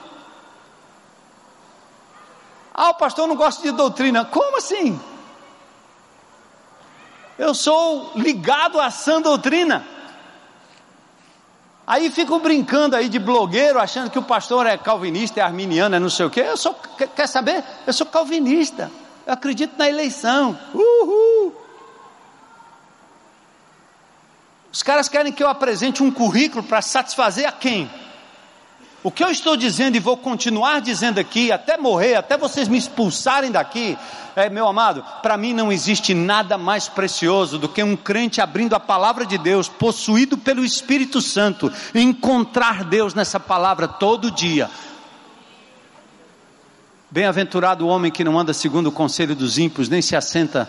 [2.72, 4.24] Ah, o pastor não gosta de doutrina.
[4.24, 4.96] Como assim?
[7.36, 9.84] Eu sou ligado à sã doutrina.
[11.86, 16.00] Aí ficam brincando aí de blogueiro, achando que o pastor é calvinista, é arminiano, é
[16.00, 16.40] não sei o quê.
[16.40, 16.74] Eu sou,
[17.14, 17.62] quer saber?
[17.86, 18.90] Eu sou calvinista.
[19.24, 20.58] Eu acredito na eleição.
[20.74, 21.54] Uhul!
[24.72, 27.88] Os caras querem que eu apresente um currículo para satisfazer a quem?
[29.06, 32.76] O que eu estou dizendo e vou continuar dizendo aqui, até morrer, até vocês me
[32.76, 33.96] expulsarem daqui,
[34.34, 38.74] é, meu amado, para mim não existe nada mais precioso do que um crente abrindo
[38.74, 44.68] a palavra de Deus, possuído pelo Espírito Santo, encontrar Deus nessa palavra todo dia.
[47.08, 50.68] Bem-aventurado o homem que não anda segundo o conselho dos ímpios, nem se assenta,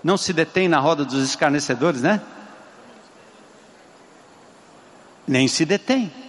[0.00, 2.20] não se detém na roda dos escarnecedores, né?
[5.26, 6.25] Nem se detém.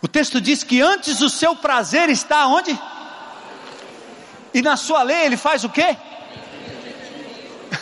[0.00, 2.78] O texto diz que antes o seu prazer está onde?
[4.54, 5.96] E na sua lei ele faz o quê?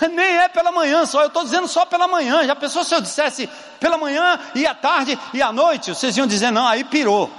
[0.13, 2.45] Nem é pela manhã só, eu estou dizendo só pela manhã.
[2.47, 3.49] Já pensou se eu dissesse
[3.79, 5.91] pela manhã e à tarde e à noite?
[5.95, 7.31] Vocês iam dizer, não, aí pirou.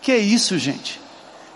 [0.00, 1.00] Que é isso, gente?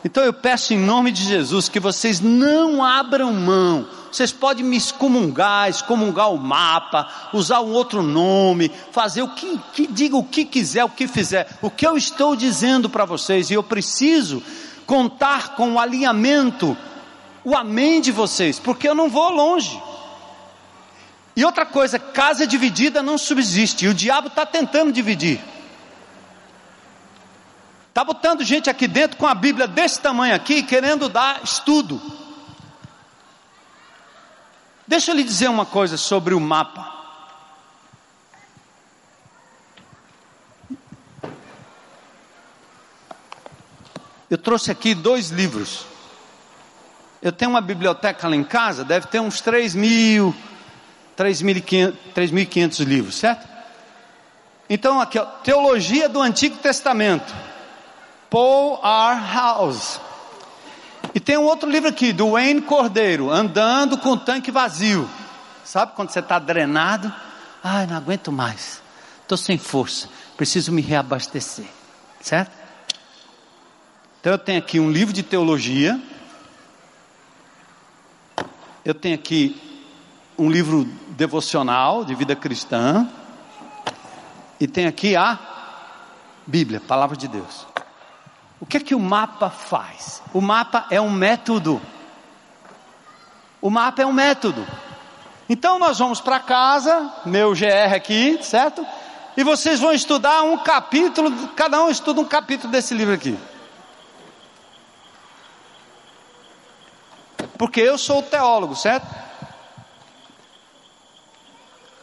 [0.04, 4.76] Então eu peço em nome de Jesus que vocês não abram mão vocês podem me
[4.76, 10.44] excomungar, excomungar o mapa, usar um outro nome, fazer o que, que diga o que
[10.44, 11.48] quiser, o que fizer.
[11.60, 14.42] O que eu estou dizendo para vocês, e eu preciso
[14.86, 16.76] contar com o alinhamento,
[17.44, 19.80] o amém de vocês, porque eu não vou longe.
[21.36, 25.38] E outra coisa, casa dividida não subsiste, e o diabo está tentando dividir.
[27.96, 32.25] Está botando gente aqui dentro com a Bíblia desse tamanho aqui, querendo dar estudo.
[34.86, 36.94] Deixa eu lhe dizer uma coisa sobre o mapa.
[44.30, 45.86] Eu trouxe aqui dois livros.
[47.22, 50.34] Eu tenho uma biblioteca lá em casa, deve ter uns 3 mil,
[51.16, 53.48] 3.500 livros, certo?
[54.68, 57.34] Então aqui, ó, Teologia do Antigo Testamento.
[58.28, 59.34] Paul R.
[59.34, 60.00] House.
[61.16, 65.08] E tem um outro livro aqui, do Wayne Cordeiro, Andando com o Tanque Vazio.
[65.64, 67.10] Sabe quando você está drenado?
[67.64, 68.82] Ai, não aguento mais.
[69.22, 70.10] Estou sem força.
[70.36, 71.64] Preciso me reabastecer.
[72.20, 72.52] Certo?
[74.20, 75.98] Então eu tenho aqui um livro de teologia.
[78.84, 79.58] Eu tenho aqui
[80.36, 80.84] um livro
[81.16, 83.08] devocional de vida cristã.
[84.60, 85.38] E tem aqui a
[86.46, 87.66] Bíblia, Palavra de Deus.
[88.60, 90.22] O que é que o mapa faz?
[90.32, 91.80] O mapa é um método.
[93.60, 94.66] O mapa é um método.
[95.48, 98.86] Então nós vamos para casa, meu GR aqui, certo?
[99.36, 103.38] E vocês vão estudar um capítulo, cada um estuda um capítulo desse livro aqui.
[107.58, 109.06] Porque eu sou teólogo, certo?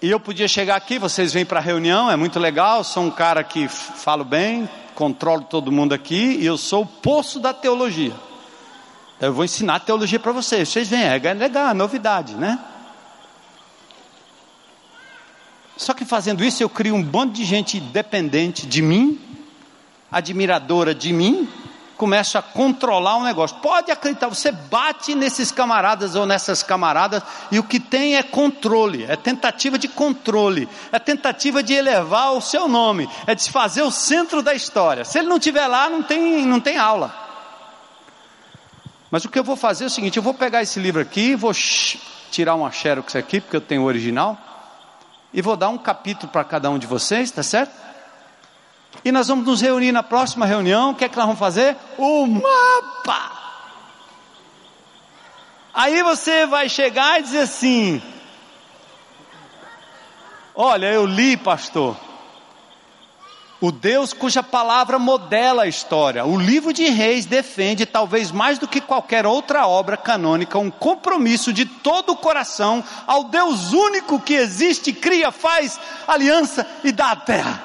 [0.02, 3.12] E eu podia chegar aqui, vocês vêm para a reunião, é muito legal, sou um
[3.12, 8.14] cara que falo bem, controlo todo mundo aqui e eu sou o poço da teologia.
[9.20, 10.70] Eu vou ensinar teologia para vocês.
[10.70, 12.60] Vocês vêm, é legal, é novidade, né?
[15.76, 19.20] Só que fazendo isso eu crio um bando de gente dependente de mim,
[20.12, 21.48] admiradora de mim,
[21.98, 23.58] começa a controlar o negócio.
[23.58, 29.06] Pode acreditar, você bate nesses camaradas ou nessas camaradas e o que tem é controle,
[29.06, 34.42] é tentativa de controle, é tentativa de elevar o seu nome, é desfazer o centro
[34.42, 35.06] da história.
[35.06, 37.14] Se ele não estiver lá, não tem, não tem aula.
[39.10, 41.36] Mas o que eu vou fazer é o seguinte: eu vou pegar esse livro aqui,
[41.36, 41.54] vou
[42.32, 44.38] tirar uma xerox aqui, porque eu tenho o original,
[45.32, 47.72] e vou dar um capítulo para cada um de vocês, tá certo?
[49.06, 50.92] E nós vamos nos reunir na próxima reunião.
[50.92, 51.76] O que é que nós vamos fazer?
[51.98, 53.32] O mapa.
[55.74, 58.02] Aí você vai chegar e dizer assim:
[60.56, 61.98] Olha, eu li, pastor.
[63.60, 66.26] O Deus cuja palavra modela a história.
[66.26, 71.54] O livro de Reis defende, talvez mais do que qualquer outra obra canônica, um compromisso
[71.54, 77.16] de todo o coração ao Deus único que existe, cria, faz aliança e dá a
[77.16, 77.64] terra.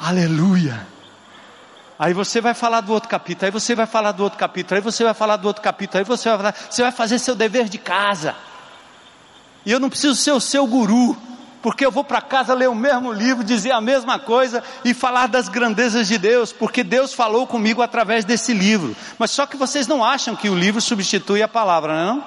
[0.00, 0.86] Aleluia.
[1.98, 4.80] Aí você vai falar do outro capítulo, aí você vai falar do outro capítulo, aí
[4.82, 7.68] você vai falar do outro capítulo, aí você vai falar, você vai fazer seu dever
[7.68, 8.34] de casa.
[9.66, 11.14] E eu não preciso ser o seu guru,
[11.60, 15.26] porque eu vou para casa ler o mesmo livro, dizer a mesma coisa e falar
[15.26, 18.96] das grandezas de Deus, porque Deus falou comigo através desse livro.
[19.18, 22.22] Mas só que vocês não acham que o livro substitui a palavra, não é?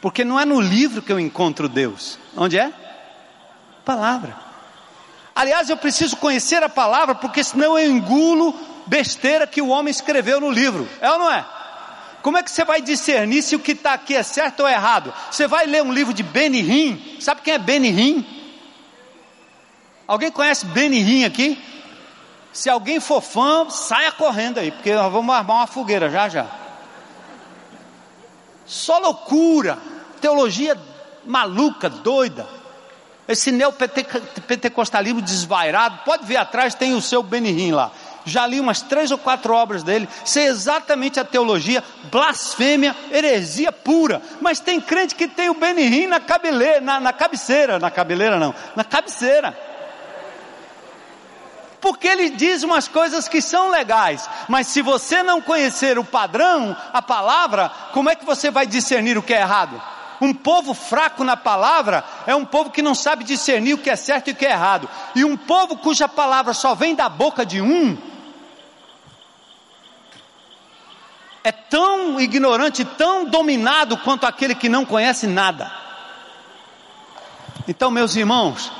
[0.00, 2.16] Porque não é no livro que eu encontro Deus.
[2.36, 2.83] Onde é?
[3.84, 4.36] Palavra.
[5.34, 8.54] Aliás, eu preciso conhecer a palavra, porque senão eu engulo
[8.86, 10.88] besteira que o homem escreveu no livro.
[11.00, 11.44] É ou não é?
[12.22, 15.12] Como é que você vai discernir se o que está aqui é certo ou errado?
[15.30, 17.18] Você vai ler um livro de Benihim.
[17.20, 18.24] Sabe quem é Benihim?
[20.06, 21.62] Alguém conhece Benihim aqui?
[22.52, 26.46] Se alguém for fã, saia correndo aí, porque nós vamos armar uma fogueira já já.
[28.64, 29.76] Só loucura,
[30.20, 30.80] teologia
[31.26, 32.48] maluca, doida.
[33.26, 37.90] Esse neopentecostalismo desvairado, pode ver atrás, tem o seu Benihim lá.
[38.26, 44.20] Já li umas três ou quatro obras dele, sei exatamente a teologia, blasfêmia, heresia pura.
[44.40, 48.54] Mas tem crente que tem o Benihim na, cabeleira, na, na cabeceira, na cabeleira não,
[48.76, 49.56] na cabeceira
[51.84, 56.74] porque ele diz umas coisas que são legais, mas se você não conhecer o padrão,
[56.94, 59.78] a palavra, como é que você vai discernir o que é errado?
[60.20, 63.96] Um povo fraco na palavra é um povo que não sabe discernir o que é
[63.96, 64.88] certo e o que é errado.
[65.14, 67.96] E um povo cuja palavra só vem da boca de um,
[71.44, 75.70] é tão ignorante, tão dominado quanto aquele que não conhece nada.
[77.68, 78.72] Então, meus irmãos,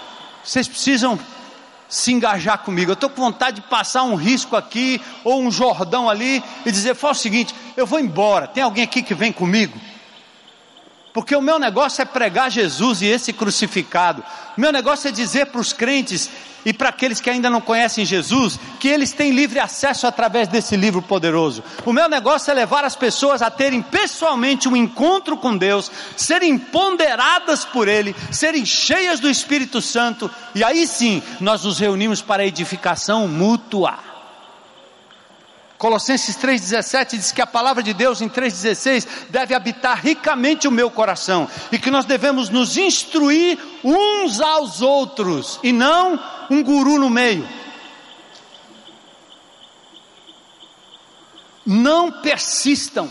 [0.42, 1.18] vocês precisam
[1.88, 2.90] se engajar comigo.
[2.90, 6.94] Eu estou com vontade de passar um risco aqui ou um Jordão ali e dizer:
[6.94, 8.48] faz o seguinte, eu vou embora.
[8.48, 9.78] Tem alguém aqui que vem comigo?
[11.14, 14.24] Porque o meu negócio é pregar Jesus e esse crucificado.
[14.58, 16.28] O meu negócio é dizer para os crentes
[16.64, 20.76] e para aqueles que ainda não conhecem Jesus que eles têm livre acesso através desse
[20.76, 21.62] livro poderoso.
[21.86, 26.58] O meu negócio é levar as pessoas a terem pessoalmente um encontro com Deus, serem
[26.58, 32.44] ponderadas por Ele, serem cheias do Espírito Santo e aí sim nós nos reunimos para
[32.44, 34.13] edificação mútua.
[35.84, 40.90] Colossenses 3,17 diz que a palavra de Deus em 3,16 deve habitar ricamente o meu
[40.90, 46.18] coração e que nós devemos nos instruir uns aos outros e não
[46.48, 47.46] um guru no meio.
[51.66, 53.06] Não persistam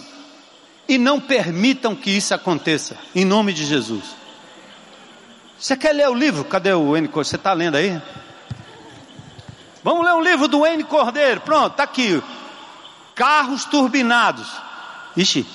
[0.90, 4.16] e não permitam que isso aconteça, em nome de Jesus.
[5.60, 6.44] Você quer ler o livro?
[6.44, 7.08] Cadê o N?
[7.08, 8.02] Você está lendo aí?
[9.84, 11.42] Vamos ler um livro do N Cordeiro.
[11.42, 12.20] Pronto, está aqui
[13.16, 14.50] carros turbinados.
[15.16, 15.46] Ixi.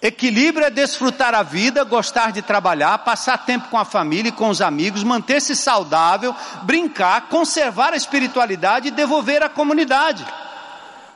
[0.00, 4.48] Equilíbrio é desfrutar a vida, gostar de trabalhar, passar tempo com a família e com
[4.50, 10.24] os amigos, manter-se saudável, brincar, conservar a espiritualidade e devolver à comunidade.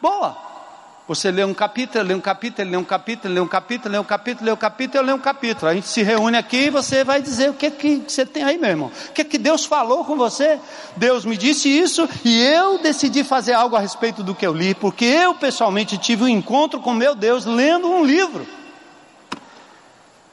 [0.00, 0.49] Boa.
[1.10, 4.04] Você lê um capítulo, lê um capítulo, lê um capítulo, lê um capítulo, lê um
[4.04, 5.68] capítulo, lê um capítulo, lê um capítulo.
[5.68, 8.56] A gente se reúne aqui e você vai dizer o que, que você tem aí,
[8.56, 8.92] meu irmão.
[9.08, 10.60] O que, que Deus falou com você?
[10.96, 14.72] Deus me disse isso e eu decidi fazer algo a respeito do que eu li,
[14.72, 18.46] porque eu pessoalmente tive um encontro com meu Deus lendo um livro.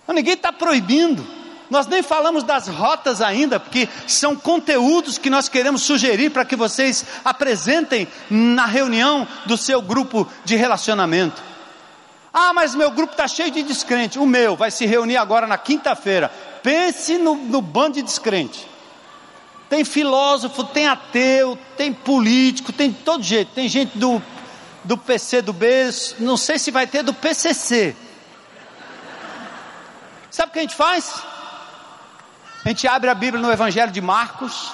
[0.07, 1.36] Ninguém está proibindo.
[1.69, 6.55] Nós nem falamos das rotas ainda, porque são conteúdos que nós queremos sugerir para que
[6.55, 11.41] vocês apresentem na reunião do seu grupo de relacionamento.
[12.33, 14.19] Ah, mas meu grupo está cheio de descrente.
[14.19, 16.31] O meu vai se reunir agora na quinta-feira.
[16.61, 18.67] Pense no, no bando de descrente.
[19.69, 23.51] Tem filósofo, tem ateu, tem político, tem de todo jeito.
[23.53, 24.21] Tem gente do,
[24.83, 25.89] do PC do B,
[26.19, 27.95] não sei se vai ter do PCC.
[30.29, 31.23] Sabe o que a gente faz?
[32.63, 34.73] A gente abre a Bíblia no Evangelho de Marcos,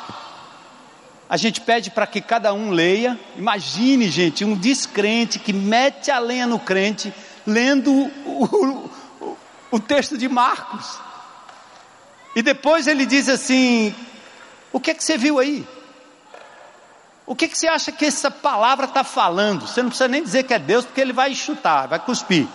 [1.30, 3.20] a gente pede para que cada um leia.
[3.36, 7.14] Imagine, gente, um descrente que mete a lenha no crente,
[7.46, 8.90] lendo o,
[9.22, 9.38] o,
[9.72, 11.00] o texto de Marcos.
[12.36, 13.96] E depois ele diz assim:
[14.72, 15.66] O que é que você viu aí?
[17.26, 19.66] O que, é que você acha que essa palavra está falando?
[19.66, 22.48] Você não precisa nem dizer que é Deus, porque ele vai chutar, vai cuspir.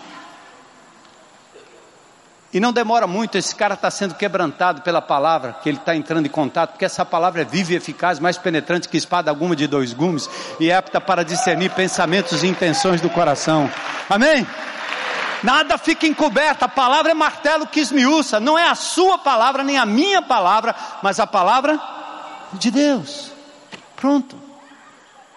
[2.59, 6.27] E não demora muito, esse cara está sendo quebrantado pela palavra, que ele está entrando
[6.27, 9.69] em contato, porque essa palavra é viva e eficaz, mais penetrante que espada alguma de
[9.69, 10.29] dois gumes,
[10.59, 13.71] e é apta para discernir pensamentos e intenções do coração.
[14.11, 14.45] Amém?
[15.41, 19.79] Nada fica encoberto, a palavra é martelo que esmiuça, não é a sua palavra, nem
[19.79, 21.81] a minha palavra, mas a palavra
[22.55, 23.31] de Deus.
[23.95, 24.37] Pronto.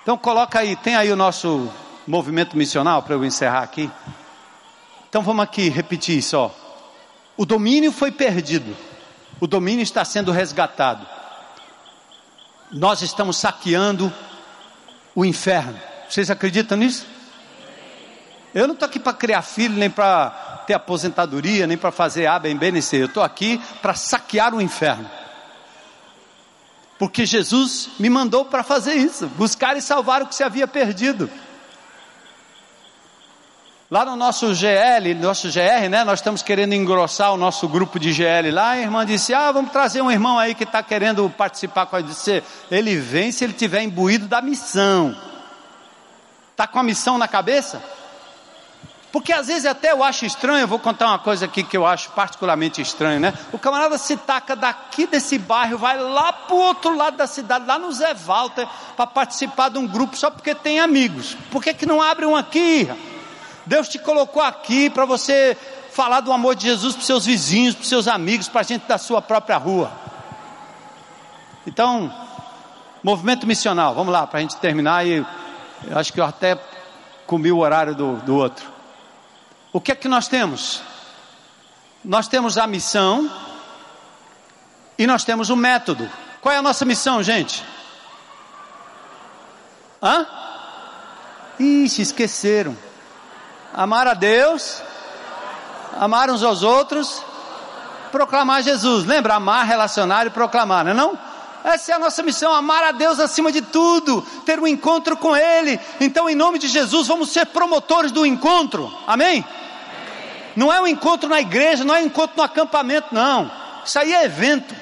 [0.01, 1.71] Então coloca aí, tem aí o nosso
[2.07, 3.91] movimento missional para eu encerrar aqui.
[5.07, 6.70] Então vamos aqui repetir isso, ó.
[7.41, 8.77] O domínio foi perdido,
[9.39, 11.07] o domínio está sendo resgatado.
[12.71, 14.13] Nós estamos saqueando
[15.15, 15.75] o inferno.
[16.07, 17.03] Vocês acreditam nisso?
[18.53, 20.29] Eu não estou aqui para criar filho, nem para
[20.67, 25.09] ter aposentadoria, nem para fazer A, bem, bem, Eu estou aqui para saquear o inferno.
[26.99, 31.27] Porque Jesus me mandou para fazer isso, buscar e salvar o que se havia perdido.
[33.91, 36.05] Lá no nosso GL, nosso GR, né?
[36.05, 38.69] Nós estamos querendo engrossar o nosso grupo de GL lá.
[38.69, 42.01] A irmã disse: Ah, vamos trazer um irmão aí que está querendo participar com a
[42.01, 42.41] gente.
[42.71, 45.13] Ele vem se ele tiver imbuído da missão.
[46.51, 47.83] Está com a missão na cabeça?
[49.11, 51.85] Porque às vezes até eu acho estranho, eu vou contar uma coisa aqui que eu
[51.85, 53.33] acho particularmente estranho, né?
[53.51, 57.65] O camarada se taca daqui desse bairro, vai lá para o outro lado da cidade,
[57.65, 58.65] lá no Zé Walter,
[58.95, 61.35] para participar de um grupo só porque tem amigos.
[61.51, 62.89] Por que, que não abre um aqui?
[63.65, 65.57] Deus te colocou aqui para você
[65.91, 68.97] falar do amor de Jesus para seus vizinhos, para seus amigos, para a gente da
[68.97, 69.91] sua própria rua.
[71.67, 72.11] Então,
[73.03, 75.25] movimento missional, vamos lá, para a gente terminar e
[75.87, 76.59] eu acho que eu até
[77.27, 78.69] comi o horário do, do outro.
[79.71, 80.81] O que é que nós temos?
[82.03, 83.31] Nós temos a missão
[84.97, 86.09] e nós temos o método.
[86.41, 87.63] Qual é a nossa missão, gente?
[90.01, 90.25] Hã?
[91.59, 92.75] Ixi, esqueceram.
[93.73, 94.81] Amar a Deus,
[95.97, 97.23] amar uns aos outros,
[98.11, 99.05] proclamar Jesus.
[99.05, 99.35] Lembra?
[99.35, 101.17] Amar, relacionar e proclamar, não é não?
[101.63, 105.35] Essa é a nossa missão, amar a Deus acima de tudo, ter um encontro com
[105.35, 105.79] Ele.
[105.99, 108.91] Então, em nome de Jesus, vamos ser promotores do encontro.
[109.05, 109.45] Amém?
[110.55, 113.49] Não é um encontro na igreja, não é um encontro no acampamento, não.
[113.85, 114.75] Isso aí é evento.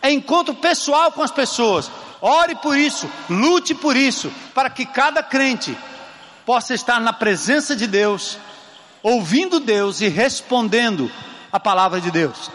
[0.00, 1.90] É encontro pessoal com as pessoas.
[2.20, 5.76] Ore por isso, lute por isso, para que cada crente
[6.44, 8.38] possa estar na presença de Deus,
[9.02, 11.10] ouvindo Deus e respondendo
[11.52, 12.50] a palavra de Deus.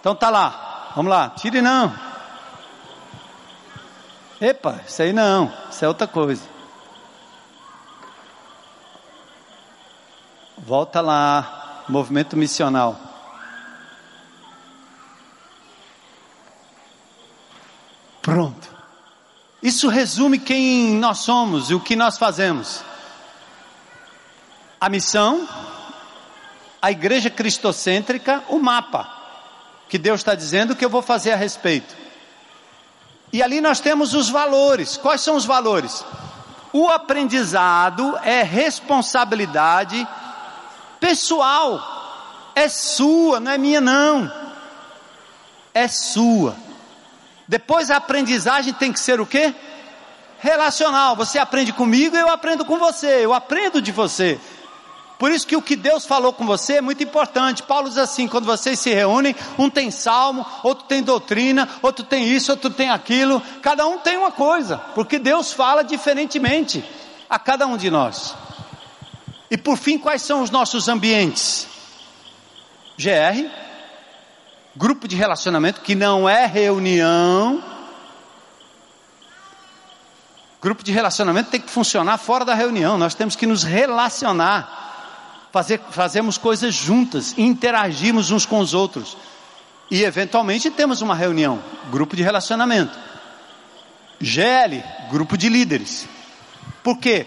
[0.00, 1.92] Então tá lá, vamos lá, tire não.
[4.40, 6.42] Epa, isso aí não, isso é outra coisa.
[10.56, 12.98] Volta lá, movimento missional.
[18.20, 18.68] Pronto.
[19.62, 22.84] Isso resume quem nós somos e o que nós fazemos.
[24.80, 25.48] A missão,
[26.80, 29.18] a igreja cristocêntrica, o mapa
[29.88, 31.96] que Deus está dizendo que eu vou fazer a respeito.
[33.32, 34.96] E ali nós temos os valores.
[34.96, 36.04] Quais são os valores?
[36.72, 40.06] O aprendizado é responsabilidade
[41.00, 41.80] pessoal,
[42.54, 44.30] é sua, não é minha não.
[45.72, 46.56] É sua.
[47.46, 49.54] Depois a aprendizagem tem que ser o quê?
[50.38, 51.16] Relacional.
[51.16, 54.38] Você aprende comigo, eu aprendo com você, eu aprendo de você.
[55.18, 57.62] Por isso que o que Deus falou com você é muito importante.
[57.62, 62.28] Paulo diz assim: quando vocês se reúnem, um tem salmo, outro tem doutrina, outro tem
[62.28, 63.42] isso, outro tem aquilo.
[63.60, 66.84] Cada um tem uma coisa, porque Deus fala diferentemente
[67.28, 68.34] a cada um de nós.
[69.50, 71.66] E por fim, quais são os nossos ambientes?
[72.96, 73.48] GR,
[74.76, 77.62] grupo de relacionamento, que não é reunião.
[80.60, 84.87] Grupo de relacionamento tem que funcionar fora da reunião, nós temos que nos relacionar,
[85.52, 89.16] fazer, fazemos coisas juntas, interagimos uns com os outros.
[89.90, 92.98] E eventualmente temos uma reunião, grupo de relacionamento.
[94.20, 96.06] GL, grupo de líderes.
[96.82, 97.26] Por quê?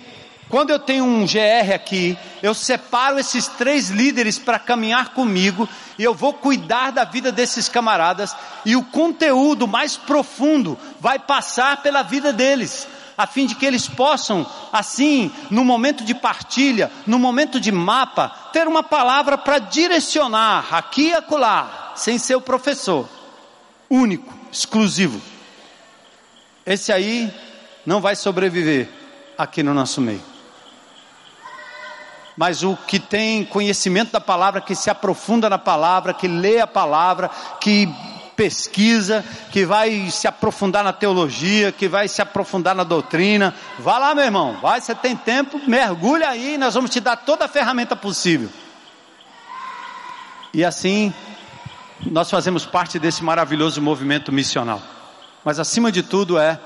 [0.51, 5.67] Quando eu tenho um GR aqui, eu separo esses três líderes para caminhar comigo
[5.97, 11.82] e eu vou cuidar da vida desses camaradas e o conteúdo mais profundo vai passar
[11.82, 12.86] pela vida deles,
[13.22, 18.30] a fim de que eles possam, assim, no momento de partilha, no momento de mapa,
[18.51, 23.07] ter uma palavra para direcionar aqui e acolá, sem ser o professor,
[23.89, 25.22] único, exclusivo.
[26.65, 27.34] Esse aí
[27.86, 28.89] não vai sobreviver
[29.38, 30.32] aqui no nosso meio
[32.41, 36.65] mas o que tem conhecimento da palavra, que se aprofunda na palavra, que lê a
[36.65, 37.88] palavra, que
[38.41, 43.53] pesquisa, que vai se aprofundar na teologia, que vai se aprofundar na doutrina.
[43.77, 47.45] Vá lá, meu irmão, vai, você tem tempo, mergulha aí, nós vamos te dar toda
[47.45, 48.49] a ferramenta possível.
[50.51, 51.13] E assim,
[52.03, 54.81] nós fazemos parte desse maravilhoso movimento missional.
[55.45, 56.59] Mas acima de tudo é,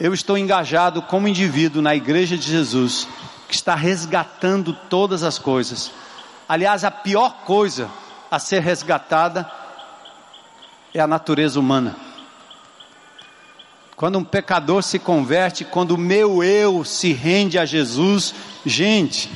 [0.00, 3.06] eu estou engajado como indivíduo na igreja de Jesus
[3.46, 5.92] que está resgatando todas as coisas.
[6.48, 7.88] Aliás, a pior coisa
[8.28, 9.48] a ser resgatada
[10.94, 11.96] é a natureza humana.
[13.96, 18.32] Quando um pecador se converte, quando o meu eu se rende a Jesus,
[18.64, 19.30] gente,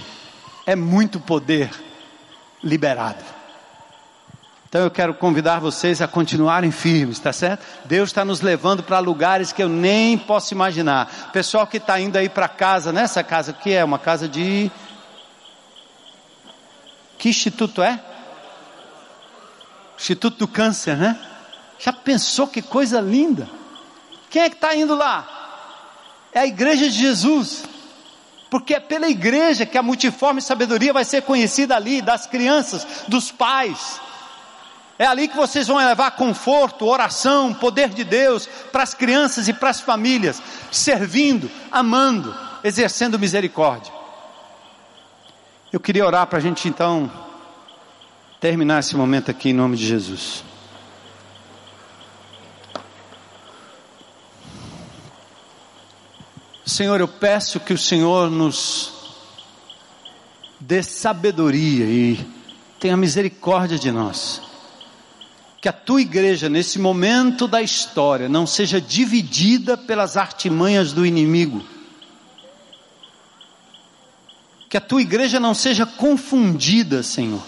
[0.64, 1.70] é muito poder
[2.62, 3.24] liberado.
[4.68, 7.64] Então eu quero convidar vocês a continuarem firmes, tá certo?
[7.86, 11.30] Deus está nos levando para lugares que eu nem posso imaginar.
[11.32, 14.70] Pessoal que está indo aí para casa, nessa casa que é uma casa de
[17.18, 17.98] que instituto é?
[19.96, 21.27] Instituto do Câncer, né?
[21.78, 23.48] Já pensou que coisa linda?
[24.30, 25.26] Quem é que está indo lá?
[26.32, 27.64] É a igreja de Jesus.
[28.50, 33.30] Porque é pela igreja que a multiforme sabedoria vai ser conhecida ali, das crianças, dos
[33.30, 34.00] pais.
[34.98, 39.52] É ali que vocês vão levar conforto, oração, poder de Deus para as crianças e
[39.52, 42.34] para as famílias, servindo, amando.
[42.64, 43.92] exercendo misericórdia.
[45.72, 47.10] Eu queria orar para a gente então
[48.40, 50.42] terminar esse momento aqui em nome de Jesus.
[56.68, 58.92] Senhor, eu peço que o Senhor nos
[60.60, 62.28] dê sabedoria e
[62.78, 64.42] tenha misericórdia de nós.
[65.62, 71.64] Que a tua igreja, nesse momento da história, não seja dividida pelas artimanhas do inimigo.
[74.68, 77.42] Que a tua igreja não seja confundida, Senhor.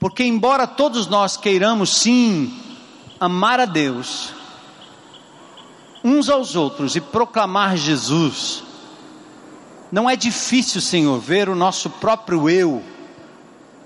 [0.00, 2.52] Porque, embora todos nós queiramos sim
[3.20, 4.39] amar a Deus,
[6.02, 8.62] uns aos outros e proclamar Jesus,
[9.92, 12.82] não é difícil, Senhor, ver o nosso próprio eu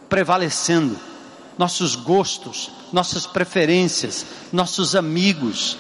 [0.09, 0.99] prevalecendo,
[1.59, 5.77] nossos gostos, nossas preferências, nossos amigos,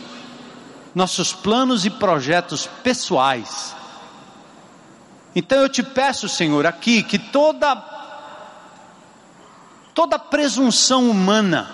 [0.94, 3.74] nossos planos e projetos pessoais.
[5.36, 7.92] Então eu te peço, Senhor, aqui que toda
[9.94, 11.70] toda presunção humana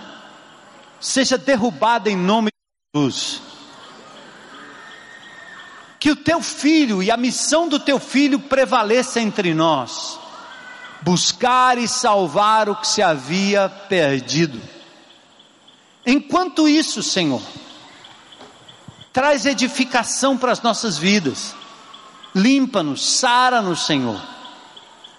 [1.01, 3.60] seja derrubada em nome de Jesus
[6.01, 10.19] que o teu filho e a missão do teu filho prevaleça entre nós,
[11.03, 14.59] buscar e salvar o que se havia perdido.
[16.07, 17.43] Enquanto isso, Senhor,
[19.13, 21.55] traz edificação para as nossas vidas,
[22.35, 24.19] limpa-nos, sara-nos, Senhor,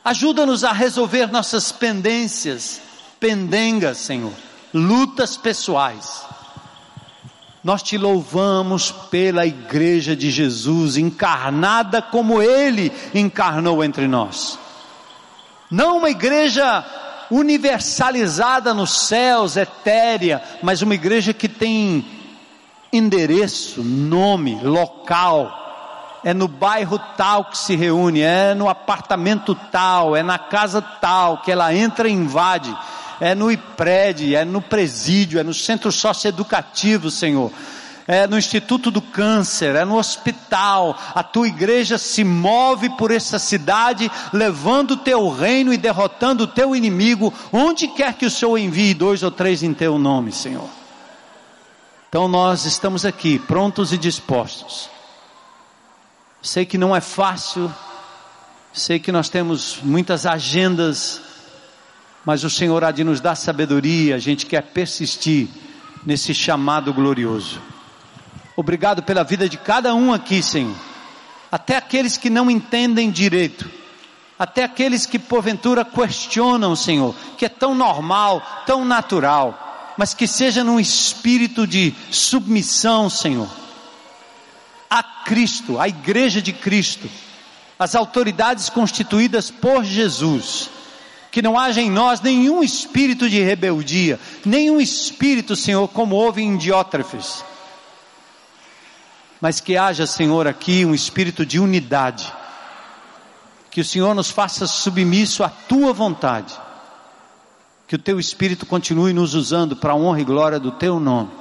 [0.04, 2.82] ajuda-nos a resolver nossas pendências,
[3.20, 4.34] pendengas, Senhor,
[4.74, 6.31] lutas pessoais
[7.64, 14.58] nós te louvamos pela igreja de Jesus, encarnada como Ele encarnou entre nós.
[15.70, 16.84] Não uma igreja
[17.30, 22.06] universalizada nos céus, etérea, mas uma igreja que tem
[22.92, 25.60] endereço, nome, local.
[26.24, 31.40] É no bairro tal que se reúne, é no apartamento tal, é na casa tal
[31.40, 32.76] que ela entra e invade
[33.22, 37.52] é no IPRED, é no presídio, é no centro socioeducativo, Senhor.
[38.08, 41.00] É no Instituto do Câncer, é no hospital.
[41.14, 46.48] A tua igreja se move por essa cidade, levando o teu reino e derrotando o
[46.48, 50.68] teu inimigo, onde quer que o Senhor envie dois ou três em teu nome, Senhor.
[52.10, 54.90] Então nós estamos aqui, prontos e dispostos.
[56.42, 57.72] Sei que não é fácil,
[58.74, 61.22] sei que nós temos muitas agendas,
[62.26, 65.48] mas o Senhor há de nos dar sabedoria, a gente quer persistir
[66.06, 67.60] nesse chamado glorioso.
[68.56, 70.76] Obrigado pela vida de cada um aqui, Senhor.
[71.52, 73.70] Até aqueles que não entendem direito,
[74.38, 80.64] até aqueles que porventura questionam, Senhor, que é tão normal, tão natural, mas que seja
[80.64, 83.50] num espírito de submissão, Senhor,
[84.90, 87.10] a Cristo, a igreja de Cristo,
[87.78, 90.70] as autoridades constituídas por Jesus
[91.32, 96.58] que não haja em nós nenhum espírito de rebeldia, nenhum espírito, Senhor, como houve em
[96.58, 97.44] Diótrefes,
[99.40, 102.32] mas que haja, Senhor, aqui um espírito de unidade,
[103.72, 106.54] que o Senhor nos faça submisso à tua vontade,
[107.88, 111.32] que o teu espírito continue nos usando para a honra e glória do teu nome.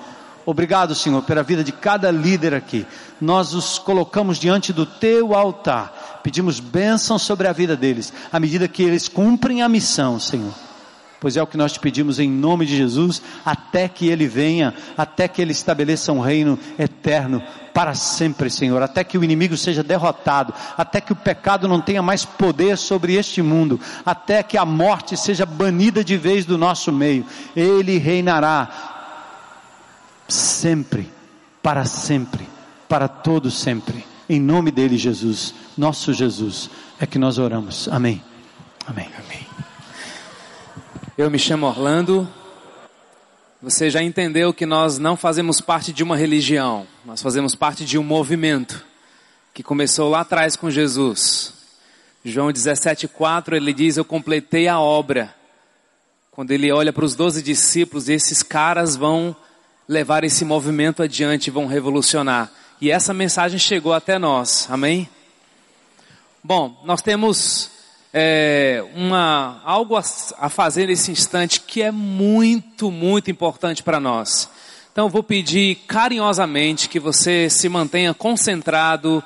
[0.46, 2.86] Obrigado, Senhor, pela vida de cada líder aqui.
[3.20, 6.20] Nós os colocamos diante do teu altar.
[6.22, 10.52] Pedimos bênção sobre a vida deles, à medida que eles cumprem a missão, Senhor.
[11.20, 14.72] Pois é o que nós te pedimos em nome de Jesus, até que ele venha,
[14.96, 17.42] até que ele estabeleça um reino eterno
[17.74, 22.02] para sempre, Senhor, até que o inimigo seja derrotado, até que o pecado não tenha
[22.02, 26.90] mais poder sobre este mundo, até que a morte seja banida de vez do nosso
[26.90, 27.24] meio.
[27.54, 28.89] Ele reinará
[30.30, 31.10] sempre,
[31.62, 32.48] para sempre,
[32.88, 34.04] para todo sempre.
[34.28, 37.88] Em nome dele, Jesus, nosso Jesus, é que nós oramos.
[37.88, 38.22] Amém.
[38.86, 39.10] Amém.
[39.18, 39.46] Amém.
[41.18, 42.28] Eu me chamo Orlando.
[43.62, 47.98] Você já entendeu que nós não fazemos parte de uma religião, nós fazemos parte de
[47.98, 48.86] um movimento
[49.52, 51.52] que começou lá atrás com Jesus.
[52.24, 55.34] João 17,4 ele diz: Eu completei a obra.
[56.30, 59.36] Quando ele olha para os doze discípulos, esses caras vão
[59.90, 62.48] levar esse movimento adiante, vão revolucionar.
[62.80, 65.08] E essa mensagem chegou até nós, amém?
[66.44, 67.72] Bom, nós temos
[68.14, 70.02] é, uma, algo a,
[70.38, 74.48] a fazer nesse instante que é muito, muito importante para nós.
[74.92, 79.20] Então eu vou pedir carinhosamente que você se mantenha concentrado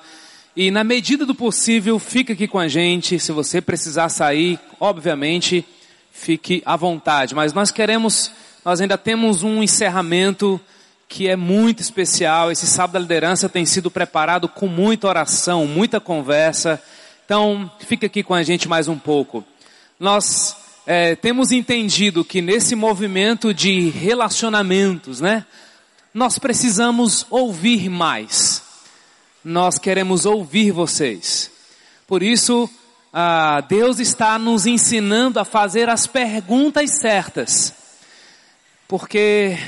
[0.57, 3.21] e na medida do possível fique aqui com a gente.
[3.21, 5.63] Se você precisar sair, obviamente,
[6.11, 7.35] fique à vontade.
[7.35, 8.33] Mas nós queremos
[8.65, 10.59] nós ainda temos um encerramento
[11.07, 12.51] que é muito especial.
[12.51, 16.83] Esse sábado da liderança tem sido preparado com muita oração, muita conversa.
[17.27, 19.45] Então, fica aqui com a gente mais um pouco.
[20.01, 20.57] Nós
[20.87, 25.45] é, temos entendido que nesse movimento de relacionamentos, né,
[26.15, 28.63] nós precisamos ouvir mais.
[29.45, 31.51] Nós queremos ouvir vocês.
[32.07, 32.69] Por isso,
[33.13, 37.84] ah, Deus está nos ensinando a fazer as perguntas certas.
[38.87, 39.59] Porque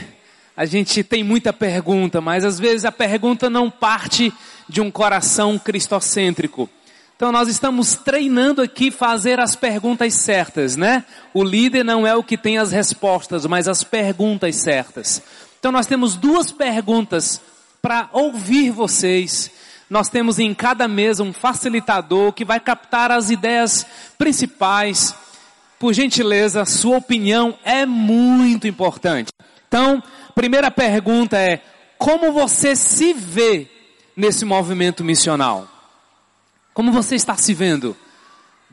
[0.56, 4.32] a gente tem muita pergunta, mas às vezes a pergunta não parte
[4.68, 6.68] de um coração cristocêntrico.
[7.16, 11.04] Então nós estamos treinando aqui fazer as perguntas certas, né?
[11.32, 15.22] O líder não é o que tem as respostas, mas as perguntas certas.
[15.58, 17.40] Então nós temos duas perguntas
[17.80, 19.50] para ouvir vocês.
[19.88, 23.86] Nós temos em cada mesa um facilitador que vai captar as ideias
[24.18, 25.14] principais.
[25.78, 29.30] Por gentileza, sua opinião é muito importante.
[29.68, 30.02] Então,
[30.34, 31.62] primeira pergunta é:
[31.98, 33.68] como você se vê
[34.16, 35.68] nesse movimento missional?
[36.72, 37.96] Como você está se vendo?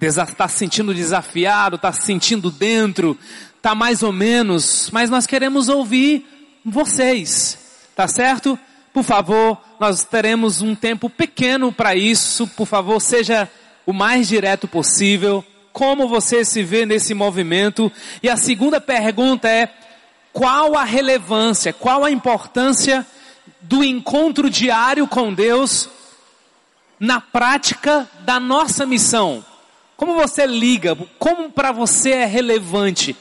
[0.01, 1.77] Está se sentindo desafiado?
[1.77, 3.17] Está se sentindo dentro?
[3.55, 4.89] Está mais ou menos?
[4.91, 6.25] Mas nós queremos ouvir
[6.65, 7.57] vocês,
[7.95, 8.59] tá certo?
[8.93, 12.45] Por favor, nós teremos um tempo pequeno para isso.
[12.47, 13.49] Por favor, seja
[13.85, 15.43] o mais direto possível.
[15.73, 17.91] Como você se vê nesse movimento?
[18.21, 19.69] E a segunda pergunta é:
[20.31, 23.05] qual a relevância, qual a importância
[23.59, 25.89] do encontro diário com Deus
[26.99, 29.43] na prática da nossa missão.
[29.97, 30.97] Como você liga?
[31.19, 33.15] Como para você é relevante?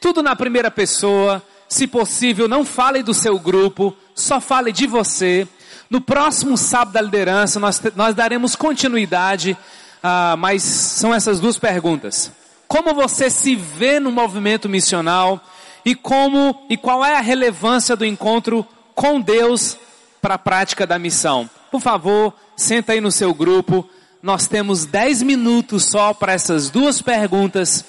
[0.00, 1.42] Tudo na primeira pessoa.
[1.68, 5.46] Se possível, não fale do seu grupo, só fale de você.
[5.90, 9.56] No próximo sábado da liderança, nós, nós daremos continuidade,
[10.02, 12.30] ah, mas são essas duas perguntas.
[12.66, 15.40] Como você se vê no movimento missional
[15.84, 19.76] e como e qual é a relevância do encontro com Deus
[20.20, 21.48] para a prática da missão?
[21.70, 23.88] Por favor, senta aí no seu grupo.
[24.22, 27.84] Nós temos 10 minutos só para essas duas perguntas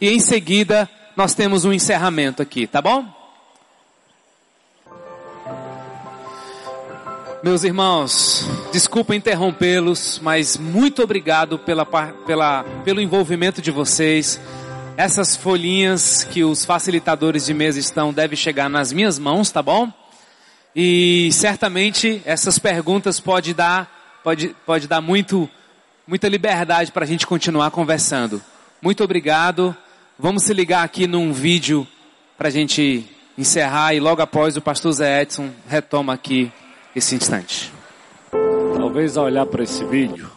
[0.00, 3.06] e em seguida nós temos um encerramento aqui, tá bom?
[7.42, 14.40] Meus irmãos, desculpa interrompê-los, mas muito obrigado pela, pela, pelo envolvimento de vocês.
[14.96, 19.92] Essas folhinhas que os facilitadores de mesa estão devem chegar nas minhas mãos, tá bom?
[20.74, 25.48] E certamente essas perguntas pode dar pode, pode dar muito,
[26.04, 28.42] muita liberdade para a gente continuar conversando.
[28.82, 29.76] Muito obrigado.
[30.18, 31.86] Vamos se ligar aqui num vídeo
[32.36, 33.08] para a gente
[33.38, 36.50] encerrar e logo após o pastor Zé Edson retoma aqui
[36.96, 37.73] esse instante.
[38.94, 40.30] Talvez ao olhar para esse vídeo,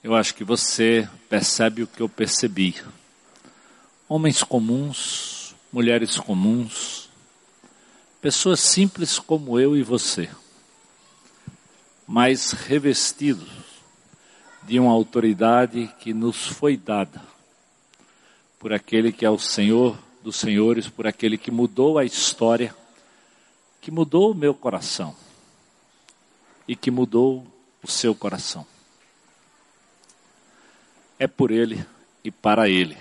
[0.00, 2.76] eu acho que você percebe o que eu percebi.
[4.08, 7.10] Homens comuns, mulheres comuns,
[8.22, 10.30] pessoas simples como eu e você
[12.06, 13.50] mas revestidos
[14.62, 17.20] de uma autoridade que nos foi dada
[18.60, 22.72] por aquele que é o Senhor dos Senhores, por aquele que mudou a história,
[23.80, 25.16] que mudou o meu coração
[26.68, 27.52] e que mudou
[27.84, 28.66] o seu coração.
[31.18, 31.86] É por ele
[32.24, 32.96] e para ele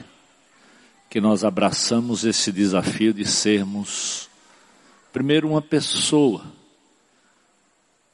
[1.10, 4.30] que nós abraçamos esse desafio de sermos,
[5.12, 6.44] primeiro, uma pessoa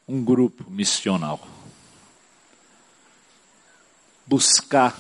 [0.08, 1.40] um grupo missional.
[4.26, 4.98] Buscar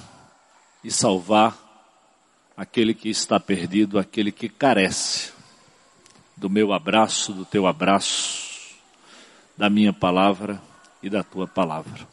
[0.83, 1.57] e salvar
[2.55, 5.33] aquele que está perdido, aquele que carece
[6.37, 8.75] do meu abraço, do teu abraço,
[9.57, 10.68] da minha palavra
[11.01, 12.07] e da tua palavra.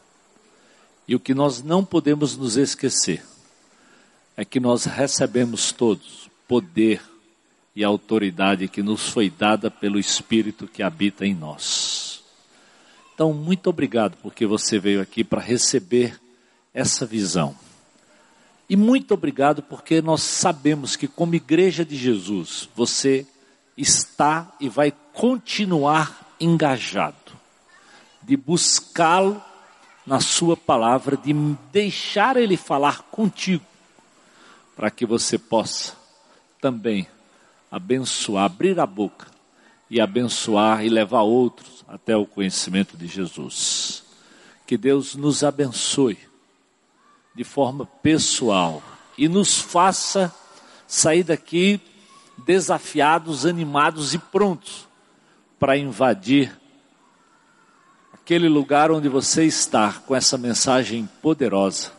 [1.09, 3.25] E o que nós não podemos nos esquecer
[4.37, 7.01] é que nós recebemos todos poder
[7.75, 12.25] e autoridade que nos foi dada pelo Espírito que habita em nós.
[13.15, 16.21] Então, muito obrigado porque você veio aqui para receber
[16.75, 17.57] essa visão.
[18.69, 23.27] E muito obrigado porque nós sabemos que, como igreja de Jesus, você
[23.77, 27.26] está e vai continuar engajado
[28.27, 29.41] de buscá-lo
[30.05, 31.33] na Sua palavra, de
[31.73, 33.65] deixar Ele falar contigo,
[34.75, 35.95] para que você possa
[36.61, 37.07] também
[37.71, 39.29] abençoar, abrir a boca
[39.89, 44.03] e abençoar e levar outros até o conhecimento de Jesus.
[44.67, 46.19] Que Deus nos abençoe
[47.33, 48.83] de forma pessoal
[49.17, 50.35] e nos faça
[50.89, 51.81] sair daqui
[52.45, 54.89] desafiados, animados e prontos
[55.61, 56.66] para invadir
[58.27, 61.93] aquele lugar onde você está com essa mensagem poderosa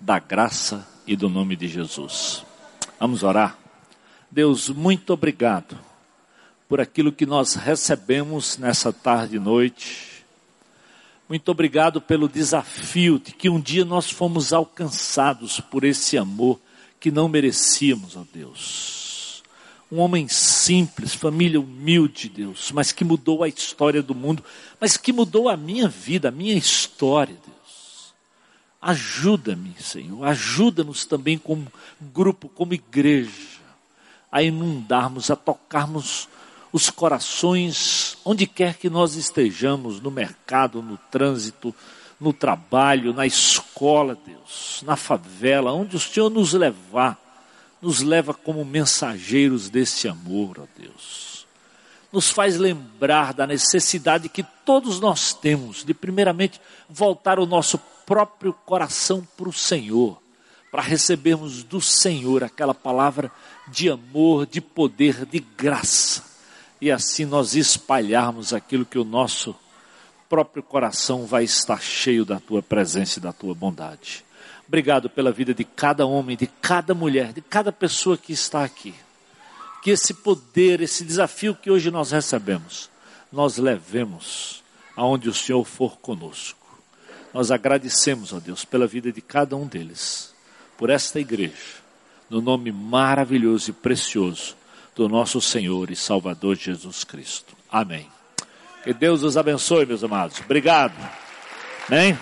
[0.00, 2.42] da graça e do nome de Jesus.
[2.98, 3.58] Vamos orar?
[4.30, 5.78] Deus, muito obrigado
[6.66, 10.24] por aquilo que nós recebemos nessa tarde e noite.
[11.28, 16.58] Muito obrigado pelo desafio de que um dia nós fomos alcançados por esse amor
[16.98, 18.97] que não merecíamos, ó Deus.
[19.90, 24.44] Um homem simples, família humilde, Deus, mas que mudou a história do mundo,
[24.78, 28.14] mas que mudou a minha vida, a minha história, Deus.
[28.80, 31.66] Ajuda-me, Senhor, ajuda-nos também como
[32.00, 33.32] grupo, como igreja,
[34.30, 36.28] a inundarmos, a tocarmos
[36.72, 41.74] os corações onde quer que nós estejamos, no mercado, no trânsito,
[42.20, 47.18] no trabalho, na escola, Deus, na favela, onde o Senhor nos levar,
[47.80, 51.46] nos leva como mensageiros desse amor, ó Deus.
[52.12, 58.52] Nos faz lembrar da necessidade que todos nós temos de, primeiramente, voltar o nosso próprio
[58.52, 60.20] coração para o Senhor,
[60.70, 63.30] para recebermos do Senhor aquela palavra
[63.68, 66.28] de amor, de poder, de graça
[66.80, 69.54] e assim nós espalharmos aquilo que o nosso
[70.28, 74.24] próprio coração vai estar cheio da tua presença e da tua bondade.
[74.68, 78.94] Obrigado pela vida de cada homem, de cada mulher, de cada pessoa que está aqui.
[79.82, 82.90] Que esse poder, esse desafio que hoje nós recebemos,
[83.32, 84.62] nós levemos
[84.94, 86.58] aonde o Senhor for conosco.
[87.32, 90.34] Nós agradecemos, ó Deus, pela vida de cada um deles,
[90.76, 91.78] por esta igreja,
[92.28, 94.54] no nome maravilhoso e precioso
[94.94, 97.56] do nosso Senhor e Salvador Jesus Cristo.
[97.70, 98.06] Amém.
[98.84, 100.40] Que Deus os abençoe, meus amados.
[100.40, 100.94] Obrigado.
[101.86, 102.18] Amém.